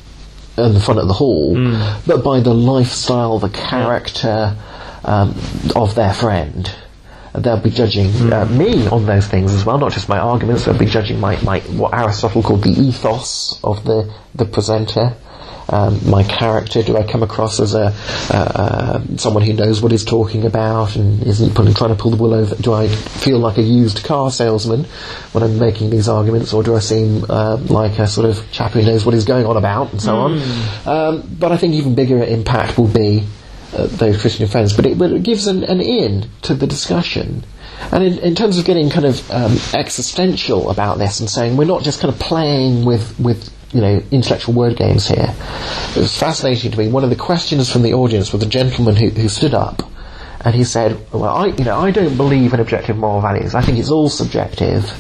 in 0.58 0.74
the 0.74 0.80
front 0.80 1.00
of 1.00 1.08
the 1.08 1.14
hall, 1.14 1.56
but 2.08 2.24
by 2.24 2.40
the 2.40 2.54
lifestyle, 2.54 3.40
the 3.40 3.50
character 3.50 4.56
um, 5.04 5.36
of 5.76 5.96
their 5.96 6.14
friend. 6.14 6.74
They'll 7.34 7.60
be 7.60 7.70
judging 7.70 8.32
uh, 8.32 8.46
me 8.46 8.88
on 8.88 9.06
those 9.06 9.28
things 9.28 9.54
as 9.54 9.66
well, 9.66 9.78
not 9.78 9.92
just 9.92 10.08
my 10.08 10.18
arguments. 10.20 10.64
They'll 10.64 10.78
be 10.78 10.86
judging 10.86 11.20
my, 11.20 11.36
my 11.42 11.60
what 11.62 11.94
Aristotle 11.94 12.42
called 12.42 12.64
the 12.64 12.70
ethos 12.70 13.60
of 13.62 13.84
the 13.84 14.14
the 14.36 14.46
presenter. 14.46 15.18
Um, 15.68 16.10
my 16.10 16.24
character, 16.24 16.84
do 16.84 16.96
I 16.96 17.04
come 17.10 17.24
across 17.24 17.60
as 17.60 17.74
a 17.74 17.94
uh, 18.30 19.02
someone 19.18 19.44
who 19.44 19.54
knows 19.54 19.82
what 19.82 19.92
he's 19.92 20.06
talking 20.06 20.46
about 20.46 20.96
and 20.96 21.24
isn't 21.26 21.56
pulling, 21.56 21.74
trying 21.74 21.90
to 21.90 21.96
pull 21.96 22.12
the 22.12 22.18
wool 22.18 22.34
over? 22.34 22.56
Do 22.56 22.74
I 22.74 22.88
feel 22.88 23.40
like 23.40 23.58
a 23.58 23.64
used 23.64 24.04
car 24.04 24.30
salesman 24.30 24.84
when 25.32 25.44
I'm 25.44 25.58
making 25.58 25.90
these 25.90 26.08
arguments, 26.08 26.54
or 26.54 26.62
do 26.64 26.76
I 26.76 26.80
seem 26.80 27.26
uh, 27.30 27.58
like 27.58 27.98
a 28.00 28.08
sort 28.08 28.30
of 28.30 28.52
chap 28.52 28.72
who 28.72 28.84
knows 28.84 29.06
what 29.06 29.14
he's 29.14 29.26
going 29.26 29.46
on 29.46 29.58
about 29.58 29.92
and 29.92 30.02
so 30.02 30.16
on? 30.16 30.32
Um, 30.86 31.36
but 31.40 31.52
I 31.52 31.58
think 31.58 31.74
even 31.74 31.96
bigger 31.96 32.24
impact 32.24 32.78
will 32.78 32.88
be 32.88 33.26
uh, 33.74 33.88
those 33.88 34.22
Christian 34.22 34.48
friends, 34.48 34.74
but 34.74 34.86
it, 34.86 34.98
but 34.98 35.12
it 35.12 35.24
gives 35.24 35.48
an, 35.48 35.64
an 35.64 35.82
in 35.82 36.30
to 36.44 36.54
the 36.54 36.68
discussion. 36.68 37.44
And 37.92 38.04
in, 38.04 38.20
in 38.20 38.36
terms 38.36 38.58
of 38.58 38.66
getting 38.66 38.90
kind 38.90 39.06
of 39.06 39.30
um, 39.32 39.58
existential 39.74 40.70
about 40.70 40.98
this 40.98 41.20
and 41.20 41.30
saying 41.30 41.58
we're 41.58 41.66
not 41.66 41.84
just 41.84 42.00
kind 42.00 42.14
of 42.14 42.20
playing 42.20 42.86
with, 42.86 43.20
with 43.20 43.52
you 43.76 43.82
know 43.82 44.02
intellectual 44.12 44.56
word 44.56 44.78
games 44.78 45.08
here, 45.08 45.34
it 45.96 45.98
was 45.98 46.18
fascinating 46.18 46.72
to 46.72 46.78
me. 46.80 46.88
One 46.88 47.04
of 47.04 47.10
the 47.10 47.16
questions 47.16 47.72
from 47.72 47.84
the 47.84 47.94
audience 47.94 48.32
was 48.34 48.42
a 48.42 48.48
gentleman 48.48 48.96
who, 48.96 49.10
who 49.10 49.30
stood 49.30 49.54
up 49.54 49.84
and 50.44 50.56
he 50.56 50.64
said, 50.64 50.98
"Well, 51.12 51.26
I 51.26 51.48
you 51.48 51.66
know 51.66 51.78
I 51.80 51.92
don't 51.92 52.16
believe 52.18 52.54
in 52.54 52.60
objective 52.60 52.98
moral 52.98 53.22
values. 53.22 53.54
I 53.56 53.62
think 53.62 53.78
it's 53.78 53.92
all 53.92 54.10
subjective, 54.10 54.92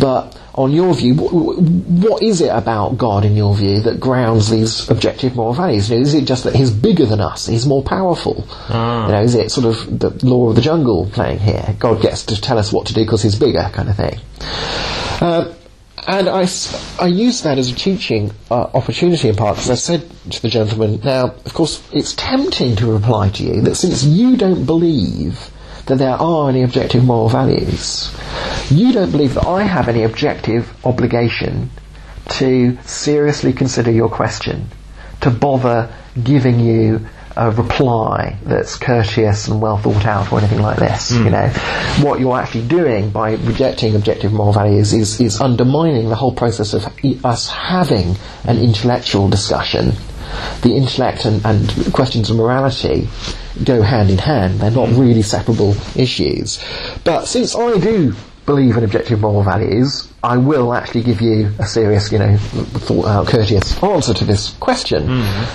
but." 0.00 0.36
On 0.52 0.72
your 0.72 0.92
view, 0.94 1.14
wh- 1.14 1.30
wh- 1.30 2.02
what 2.04 2.22
is 2.24 2.40
it 2.40 2.48
about 2.48 2.98
God, 2.98 3.24
in 3.24 3.36
your 3.36 3.54
view, 3.54 3.80
that 3.82 4.00
grounds 4.00 4.50
these 4.50 4.90
objective 4.90 5.36
moral 5.36 5.54
values? 5.54 5.88
You 5.88 5.96
know, 5.96 6.02
is 6.02 6.12
it 6.12 6.24
just 6.24 6.42
that 6.44 6.56
He's 6.56 6.72
bigger 6.72 7.06
than 7.06 7.20
us? 7.20 7.46
He's 7.46 7.66
more 7.66 7.84
powerful? 7.84 8.44
Ah. 8.68 9.06
You 9.06 9.12
know, 9.12 9.20
is 9.22 9.36
it 9.36 9.52
sort 9.52 9.66
of 9.66 10.00
the 10.00 10.10
law 10.26 10.50
of 10.50 10.56
the 10.56 10.60
jungle 10.60 11.08
playing 11.12 11.38
here? 11.38 11.76
God 11.78 12.02
gets 12.02 12.26
to 12.26 12.38
tell 12.38 12.58
us 12.58 12.72
what 12.72 12.88
to 12.88 12.94
do 12.94 13.02
because 13.02 13.22
He's 13.22 13.36
bigger, 13.36 13.70
kind 13.72 13.88
of 13.88 13.96
thing. 13.96 14.18
Uh, 15.20 15.54
and 16.06 16.28
I, 16.28 16.46
I 16.98 17.06
used 17.06 17.44
that 17.44 17.58
as 17.58 17.70
a 17.70 17.74
teaching 17.74 18.32
uh, 18.50 18.68
opportunity 18.74 19.28
in 19.28 19.36
part 19.36 19.56
because 19.56 19.70
I 19.70 19.74
said 19.74 20.10
to 20.30 20.42
the 20.42 20.48
gentleman, 20.48 21.00
now, 21.04 21.26
of 21.44 21.54
course, 21.54 21.82
it's 21.92 22.14
tempting 22.14 22.76
to 22.76 22.90
reply 22.90 23.28
to 23.30 23.42
you 23.42 23.60
that 23.62 23.74
since 23.74 24.04
you 24.04 24.36
don't 24.36 24.64
believe 24.64 25.50
that 25.86 25.96
there 25.96 26.14
are 26.14 26.48
any 26.48 26.62
objective 26.62 27.04
moral 27.04 27.28
values, 27.28 28.14
you 28.70 28.92
don't 28.92 29.10
believe 29.10 29.34
that 29.34 29.46
I 29.46 29.62
have 29.62 29.88
any 29.88 30.02
objective 30.04 30.72
obligation 30.86 31.70
to 32.30 32.78
seriously 32.82 33.52
consider 33.52 33.90
your 33.90 34.08
question, 34.08 34.68
to 35.20 35.30
bother 35.30 35.92
giving 36.22 36.60
you 36.60 37.06
a 37.36 37.50
reply 37.50 38.36
that's 38.42 38.76
courteous 38.76 39.48
and 39.48 39.60
well 39.60 39.78
thought 39.78 40.04
out 40.04 40.32
or 40.32 40.38
anything 40.38 40.60
like 40.60 40.78
this. 40.78 41.10
You 41.10 41.24
hmm. 41.24 41.30
know, 41.30 41.48
what 42.02 42.20
you're 42.20 42.38
actually 42.38 42.66
doing 42.66 43.10
by 43.10 43.34
rejecting 43.34 43.94
objective 43.94 44.32
moral 44.32 44.52
values 44.52 44.92
is, 44.92 45.20
is 45.20 45.40
undermining 45.40 46.08
the 46.08 46.16
whole 46.16 46.32
process 46.32 46.74
of 46.74 46.86
us 47.24 47.50
having 47.50 48.16
an 48.44 48.58
intellectual 48.58 49.28
discussion. 49.28 49.92
The 50.62 50.76
intellect 50.76 51.24
and, 51.24 51.44
and 51.44 51.92
questions 51.92 52.30
of 52.30 52.36
morality 52.36 53.08
go 53.64 53.82
hand 53.82 54.10
in 54.10 54.18
hand. 54.18 54.60
They're 54.60 54.70
not 54.70 54.90
hmm. 54.90 55.00
really 55.00 55.22
separable 55.22 55.74
issues. 55.96 56.62
But 57.04 57.26
since 57.26 57.54
I 57.54 57.78
do 57.78 58.14
believe 58.50 58.76
in 58.76 58.82
objective 58.82 59.20
moral 59.20 59.44
values, 59.44 60.12
I 60.24 60.36
will 60.36 60.74
actually 60.74 61.02
give 61.02 61.20
you 61.20 61.52
a 61.60 61.66
serious, 61.66 62.10
you 62.10 62.18
know, 62.18 62.36
thought 62.36 63.06
out, 63.06 63.28
courteous 63.28 63.80
answer 63.80 64.12
to 64.12 64.24
this 64.24 64.50
question. 64.58 65.08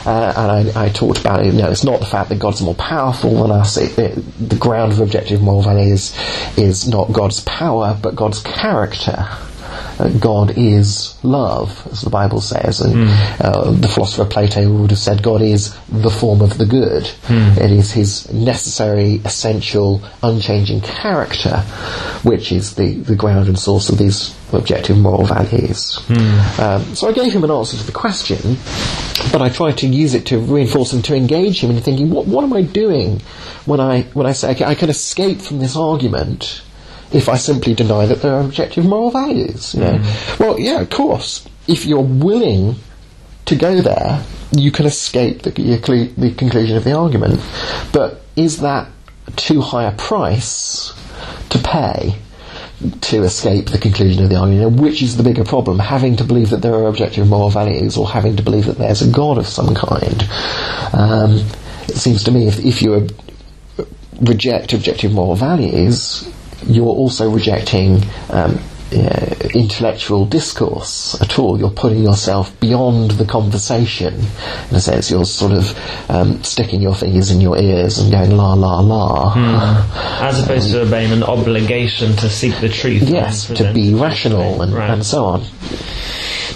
Uh, 0.05 0.33
and 0.37 0.77
I, 0.77 0.85
I 0.85 0.89
talked 0.89 1.19
about 1.19 1.41
it. 1.41 1.53
You 1.53 1.61
know, 1.61 1.69
it's 1.69 1.83
not 1.83 1.99
the 1.99 2.05
fact 2.05 2.29
that 2.29 2.39
God's 2.39 2.61
more 2.61 2.75
powerful 2.75 3.41
than 3.41 3.51
us. 3.51 3.75
It, 3.75 3.99
it, 3.99 4.13
the 4.49 4.55
ground 4.55 4.93
of 4.93 5.01
objective 5.01 5.41
moral 5.41 5.61
values 5.61 6.15
is 6.57 6.87
not 6.87 7.11
God's 7.11 7.41
power, 7.41 7.97
but 8.01 8.15
God's 8.15 8.41
character. 8.41 9.27
Uh, 9.99 10.09
God 10.09 10.53
is 10.57 11.17
love, 11.23 11.87
as 11.91 12.01
the 12.01 12.09
Bible 12.09 12.41
says, 12.41 12.81
and 12.81 12.93
uh, 13.41 13.71
the 13.71 13.87
philosopher 13.87 14.25
Plato 14.25 14.69
would 14.69 14.91
have 14.91 14.99
said 14.99 15.23
God 15.23 15.41
is 15.41 15.75
the 15.89 16.09
form 16.09 16.41
of 16.41 16.57
the 16.57 16.65
good. 16.65 17.09
It 17.29 17.71
is 17.71 17.91
his 17.91 18.31
necessary, 18.33 19.21
essential, 19.25 20.01
unchanging 20.21 20.81
character, 20.81 21.59
which 22.23 22.51
is 22.51 22.75
the, 22.75 22.95
the 22.95 23.15
ground 23.15 23.47
and 23.47 23.57
source 23.57 23.89
of 23.89 23.97
these 23.97 24.35
objective 24.53 24.97
moral 24.97 25.25
values. 25.25 25.97
Um, 26.59 26.95
so 26.95 27.07
I 27.09 27.11
gave 27.13 27.33
him 27.33 27.43
an 27.43 27.51
answer 27.51 27.77
to 27.77 27.83
the 27.83 27.91
question, 27.91 28.57
but 29.31 29.41
I 29.41 29.49
tried 29.49 29.77
to 29.79 29.87
use 29.87 30.13
it 30.13 30.25
to 30.27 30.39
reinforce 30.39 30.93
and 30.93 31.03
to 31.05 31.15
engage 31.15 31.61
him 31.63 31.71
in 31.71 31.81
thinking, 31.81 32.09
what, 32.09 32.27
what 32.27 32.43
am 32.43 32.53
I 32.53 32.61
doing 32.61 33.21
when 33.65 33.79
I 33.79 34.03
when 34.13 34.27
I 34.27 34.33
say 34.33 34.51
okay, 34.51 34.65
I 34.65 34.75
can 34.75 34.89
escape 34.89 35.41
from 35.41 35.59
this 35.59 35.75
argument 35.75 36.61
if 37.15 37.29
I 37.29 37.37
simply 37.37 37.73
deny 37.73 38.05
that 38.05 38.21
there 38.21 38.33
are 38.35 38.41
objective 38.41 38.85
moral 38.85 39.09
values? 39.09 39.73
You 39.73 39.81
know? 39.81 40.15
Well, 40.39 40.59
yeah, 40.59 40.81
of 40.81 40.89
course. 40.89 41.47
If 41.67 41.85
you're 41.85 42.01
willing 42.01 42.75
to 43.45 43.55
go 43.55 43.81
there, 43.81 44.23
you 44.51 44.71
can 44.71 44.85
escape 44.85 45.43
the, 45.43 45.51
the 45.51 46.33
conclusion 46.37 46.77
of 46.77 46.83
the 46.83 46.93
argument. 46.93 47.41
But 47.93 48.21
is 48.35 48.59
that 48.59 48.89
too 49.35 49.61
high 49.61 49.85
a 49.85 49.95
price 49.95 50.93
to 51.49 51.57
pay 51.59 52.15
to 53.01 53.23
escape 53.23 53.67
the 53.67 53.77
conclusion 53.77 54.23
of 54.23 54.29
the 54.29 54.35
argument? 54.35 54.81
Which 54.81 55.01
is 55.01 55.15
the 55.15 55.23
bigger 55.23 55.45
problem, 55.45 55.79
having 55.79 56.17
to 56.17 56.23
believe 56.23 56.49
that 56.49 56.61
there 56.61 56.73
are 56.73 56.87
objective 56.87 57.27
moral 57.27 57.49
values 57.49 57.97
or 57.97 58.07
having 58.07 58.35
to 58.35 58.43
believe 58.43 58.65
that 58.65 58.77
there's 58.77 59.01
a 59.01 59.09
God 59.09 59.37
of 59.37 59.47
some 59.47 59.73
kind? 59.73 60.21
Um, 60.93 61.45
it 61.87 61.95
seems 61.95 62.23
to 62.25 62.31
me 62.31 62.47
if, 62.47 62.59
if 62.59 62.81
you 62.81 63.07
reject 64.21 64.73
objective 64.73 65.13
moral 65.13 65.35
values, 65.35 66.29
you're 66.67 66.85
also 66.85 67.29
rejecting 67.29 68.01
um, 68.29 68.59
uh, 68.93 69.35
intellectual 69.55 70.25
discourse 70.25 71.19
at 71.21 71.39
all. 71.39 71.57
You're 71.59 71.71
putting 71.71 72.03
yourself 72.03 72.57
beyond 72.59 73.11
the 73.11 73.25
conversation. 73.25 74.13
In 74.69 74.75
a 74.75 74.79
sense, 74.79 75.09
you're 75.09 75.25
sort 75.25 75.51
of 75.53 76.09
um, 76.09 76.43
sticking 76.43 76.81
your 76.81 76.93
fingers 76.95 77.31
in 77.31 77.41
your 77.41 77.57
ears 77.57 77.97
and 77.97 78.11
going 78.11 78.31
la 78.37 78.53
la 78.53 78.79
la. 78.79 79.33
As 80.21 80.41
opposed 80.43 80.69
to 80.71 80.81
obeying 80.83 81.11
an 81.11 81.23
obligation 81.23 82.15
to 82.17 82.29
seek 82.29 82.59
the 82.61 82.69
truth. 82.69 83.03
Yes, 83.03 83.47
to 83.47 83.73
be 83.73 83.93
rational 83.95 84.61
and, 84.61 84.73
Right. 84.73 84.89
and 84.91 85.05
so 85.05 85.25
on. 85.25 85.43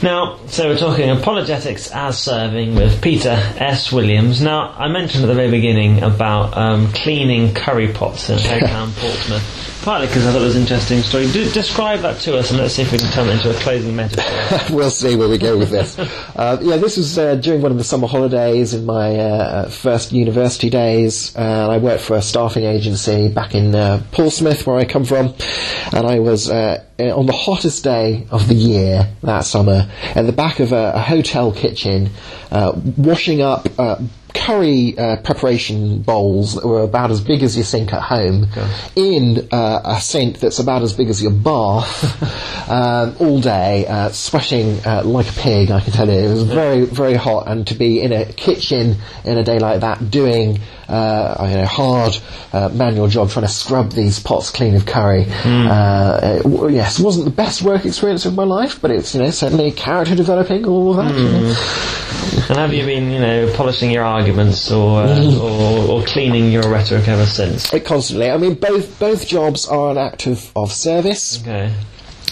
Now, 0.02 0.38
so 0.48 0.70
we're 0.70 0.78
talking 0.78 1.10
apologetics 1.10 1.92
as 1.92 2.18
serving 2.18 2.76
with 2.76 3.02
Peter 3.02 3.32
S. 3.58 3.92
Williams. 3.92 4.42
Now, 4.42 4.70
I 4.78 4.88
mentioned 4.88 5.26
at 5.26 5.28
the 5.28 5.34
very 5.34 5.52
beginning 5.52 6.04
about 6.04 6.56
um, 6.56 6.94
cleaning 6.94 7.54
curry 7.54 7.92
pots 7.92 8.30
in 8.30 8.36
Oakham, 8.64 8.94
Portsmouth, 8.94 9.69
partly 9.82 10.08
because 10.08 10.26
I 10.26 10.32
thought 10.32 10.42
it 10.42 10.46
was 10.46 10.56
an 10.56 10.62
interesting 10.62 11.02
story. 11.02 11.32
Do, 11.32 11.50
describe 11.52 12.02
that 12.02 12.20
to 12.22 12.38
us 12.38 12.52
and 12.52 12.60
let's 12.60 12.76
see 12.76 12.82
if 12.82 12.92
we 12.92 12.98
can 12.98 13.12
turn 13.12 13.28
it 13.28 13.34
into 13.34 13.50
a 13.52 13.60
closing 13.62 13.96
metaphor. 13.96 14.60
we'll 14.76 14.90
see 14.90 15.16
where 15.16 15.30
we 15.30 15.38
go 15.38 15.58
with 15.58 15.70
this. 15.70 15.98
Uh, 16.40 16.58
yeah, 16.62 16.78
this 16.78 16.96
was 16.96 17.18
uh, 17.18 17.36
during 17.36 17.62
one 17.62 17.70
of 17.70 17.78
the 17.78 17.84
summer 17.84 18.08
holidays 18.08 18.74
in 18.74 18.86
my 18.86 19.14
uh, 19.16 19.70
first 19.70 20.14
university 20.14 20.70
days. 20.70 21.36
And 21.36 21.70
I 21.70 21.80
worked 21.80 22.02
for 22.02 22.16
a 22.16 22.22
staffing 22.22 22.64
agency 22.64 23.28
back 23.28 23.56
in 23.56 23.76
uh, 23.76 24.02
Portsmouth, 24.12 24.66
where 24.66 24.78
I 24.78 24.86
come 24.86 25.04
from, 25.04 25.34
and 25.92 26.08
I 26.08 26.20
was 26.20 26.50
uh, 26.50 26.82
on 26.98 27.26
the 27.26 27.34
hottest 27.34 27.84
day 27.84 28.26
of 28.32 28.48
the 28.48 28.54
year 28.54 29.10
that 29.24 29.42
summer 29.42 29.92
at 30.16 30.26
the 30.28 30.32
back 30.32 30.62
of 30.62 30.72
a, 30.72 30.94
a 30.96 31.02
hotel 31.02 31.52
kitchen, 31.52 32.12
uh, 32.52 32.72
washing 32.96 33.42
up. 33.42 33.68
Curry 34.34 34.98
uh, 34.98 35.18
preparation 35.18 36.02
bowls 36.02 36.56
that 36.56 36.66
were 36.66 36.82
about 36.82 37.12
as 37.12 37.22
big 37.22 37.44
as 37.44 37.56
your 37.56 37.66
sink 37.66 37.94
at 37.94 38.02
home 38.02 38.48
in 38.96 39.48
uh, 39.52 39.82
a 39.86 40.02
sink 40.02 40.40
that's 40.40 40.60
about 40.60 40.82
as 40.82 40.94
big 40.94 41.10
as 41.10 41.22
your 41.22 41.32
bath 41.32 42.70
um, 42.70 43.16
all 43.20 43.42
day, 43.42 43.86
uh, 43.88 44.10
sweating 44.10 44.80
uh, 44.86 45.04
like 45.04 45.30
a 45.30 45.34
pig, 45.34 45.72
I 45.72 45.80
can 45.80 45.94
tell 45.94 46.08
you. 46.08 46.14
It 46.14 46.30
was 46.30 46.44
very, 46.44 46.86
very 46.86 47.16
hot, 47.16 47.48
and 47.48 47.66
to 47.68 47.76
be 47.76 48.02
in 48.02 48.12
a 48.12 48.26
kitchen 48.26 48.98
in 49.26 49.38
a 49.38 49.44
day 49.44 49.60
like 49.60 49.82
that 49.82 50.12
doing 50.12 50.60
uh, 50.90 51.48
you 51.50 51.58
know, 51.58 51.66
hard 51.66 52.18
uh, 52.52 52.70
manual 52.70 53.08
job 53.08 53.30
trying 53.30 53.46
to 53.46 53.52
scrub 53.52 53.92
these 53.92 54.20
pots 54.20 54.50
clean 54.50 54.76
of 54.76 54.86
curry. 54.86 55.26
Uh, 55.30 56.42
it 56.44 56.72
yes, 56.72 57.00
it 57.00 57.04
wasn't 57.04 57.26
the 57.26 57.32
best 57.32 57.62
work 57.62 57.86
experience 57.86 58.26
of 58.26 58.36
my 58.36 58.44
life, 58.44 58.82
but 58.82 58.92
it's 58.92 59.14
you 59.14 59.22
know 59.22 59.30
certainly 59.30 59.72
character 59.72 60.16
developing, 60.16 60.66
all 60.66 60.94
that. 60.94 61.14
you 61.16 61.24
know. 61.24 62.50
and 62.50 62.58
have 62.58 62.74
you 62.74 62.86
been, 62.86 63.12
you 63.12 63.20
know, 63.20 63.54
polishing 63.56 63.92
your 63.92 64.04
arguments 64.04 64.72
or, 64.72 65.04
uh, 65.04 65.40
or, 65.40 65.92
or 66.02 66.06
cleaning 66.06 66.52
your 66.52 66.64
rhetoric 66.64 67.08
ever 67.08 67.26
since? 67.26 67.72
It 67.74 67.86
constantly. 67.86 68.30
I 68.30 68.38
mean, 68.38 68.56
both 68.56 69.00
both 69.00 69.28
jobs 69.28 69.68
are 69.68 69.92
an 69.92 69.98
act 69.98 70.28
of, 70.28 70.52
of 70.56 70.72
service. 70.72 71.42
Okay. 71.42 71.74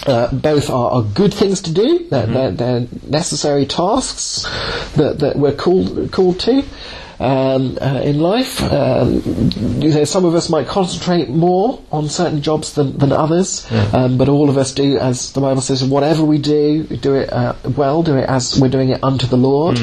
Uh, 0.06 0.32
both 0.32 0.70
are, 0.70 0.90
are 0.92 1.02
good 1.02 1.34
things 1.34 1.60
to 1.60 1.72
do. 1.72 2.06
They're, 2.08 2.26
they're, 2.26 2.50
they're 2.52 2.86
necessary 3.08 3.66
tasks 3.66 4.44
that, 4.94 5.18
that 5.18 5.36
we're 5.36 5.54
called 5.56 6.12
called 6.12 6.38
to 6.40 6.64
um, 7.20 7.78
uh, 7.80 8.00
in 8.04 8.20
life. 8.20 8.62
Um, 8.62 9.22
you 9.80 9.90
know, 9.90 10.04
some 10.04 10.24
of 10.24 10.34
us 10.34 10.48
might 10.48 10.66
concentrate 10.66 11.28
more 11.28 11.82
on 11.90 12.08
certain 12.08 12.42
jobs 12.42 12.74
than, 12.74 12.96
than 12.98 13.12
others, 13.12 13.66
um, 13.92 14.18
but 14.18 14.28
all 14.28 14.48
of 14.48 14.56
us 14.56 14.72
do, 14.72 14.98
as 14.98 15.32
the 15.32 15.40
Bible 15.40 15.60
says, 15.60 15.82
whatever 15.84 16.24
we 16.24 16.38
do, 16.38 16.84
do 16.84 17.14
it 17.14 17.32
uh, 17.32 17.54
well, 17.76 18.02
do 18.02 18.16
it 18.16 18.28
as 18.28 18.58
we're 18.60 18.68
doing 18.68 18.90
it 18.90 19.02
unto 19.02 19.26
the 19.26 19.36
Lord. 19.36 19.78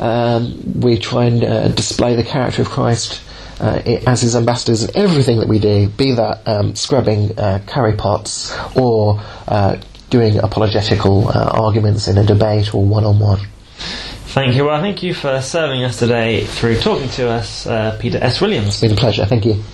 Um, 0.00 0.80
we 0.80 0.98
try 0.98 1.24
and 1.24 1.42
uh, 1.42 1.68
display 1.68 2.14
the 2.14 2.22
character 2.22 2.62
of 2.62 2.68
Christ 2.68 3.20
uh, 3.60 3.82
as 4.06 4.22
his 4.22 4.36
ambassadors 4.36 4.84
in 4.84 4.96
everything 4.96 5.40
that 5.40 5.48
we 5.48 5.58
do, 5.58 5.88
be 5.88 6.12
that 6.12 6.46
um, 6.46 6.76
scrubbing 6.76 7.36
uh, 7.38 7.60
curry 7.66 7.94
pots 7.94 8.56
or 8.76 9.20
uh, 9.48 9.76
doing 10.10 10.38
apologetical 10.38 11.28
uh, 11.28 11.50
arguments 11.52 12.08
in 12.08 12.16
a 12.18 12.24
debate 12.24 12.72
or 12.74 12.84
one 12.84 13.04
on 13.04 13.18
one. 13.18 13.40
Thank 14.28 14.54
you. 14.56 14.66
Well, 14.66 14.80
thank 14.80 15.02
you 15.02 15.14
for 15.14 15.40
serving 15.40 15.84
us 15.84 15.98
today 15.98 16.44
through 16.44 16.80
talking 16.80 17.08
to 17.10 17.30
us, 17.30 17.66
uh, 17.66 17.96
Peter 17.98 18.18
S. 18.18 18.42
Williams. 18.42 18.68
It's 18.68 18.80
been 18.80 18.92
a 18.92 18.96
pleasure. 18.96 19.24
Thank 19.24 19.46
you. 19.46 19.64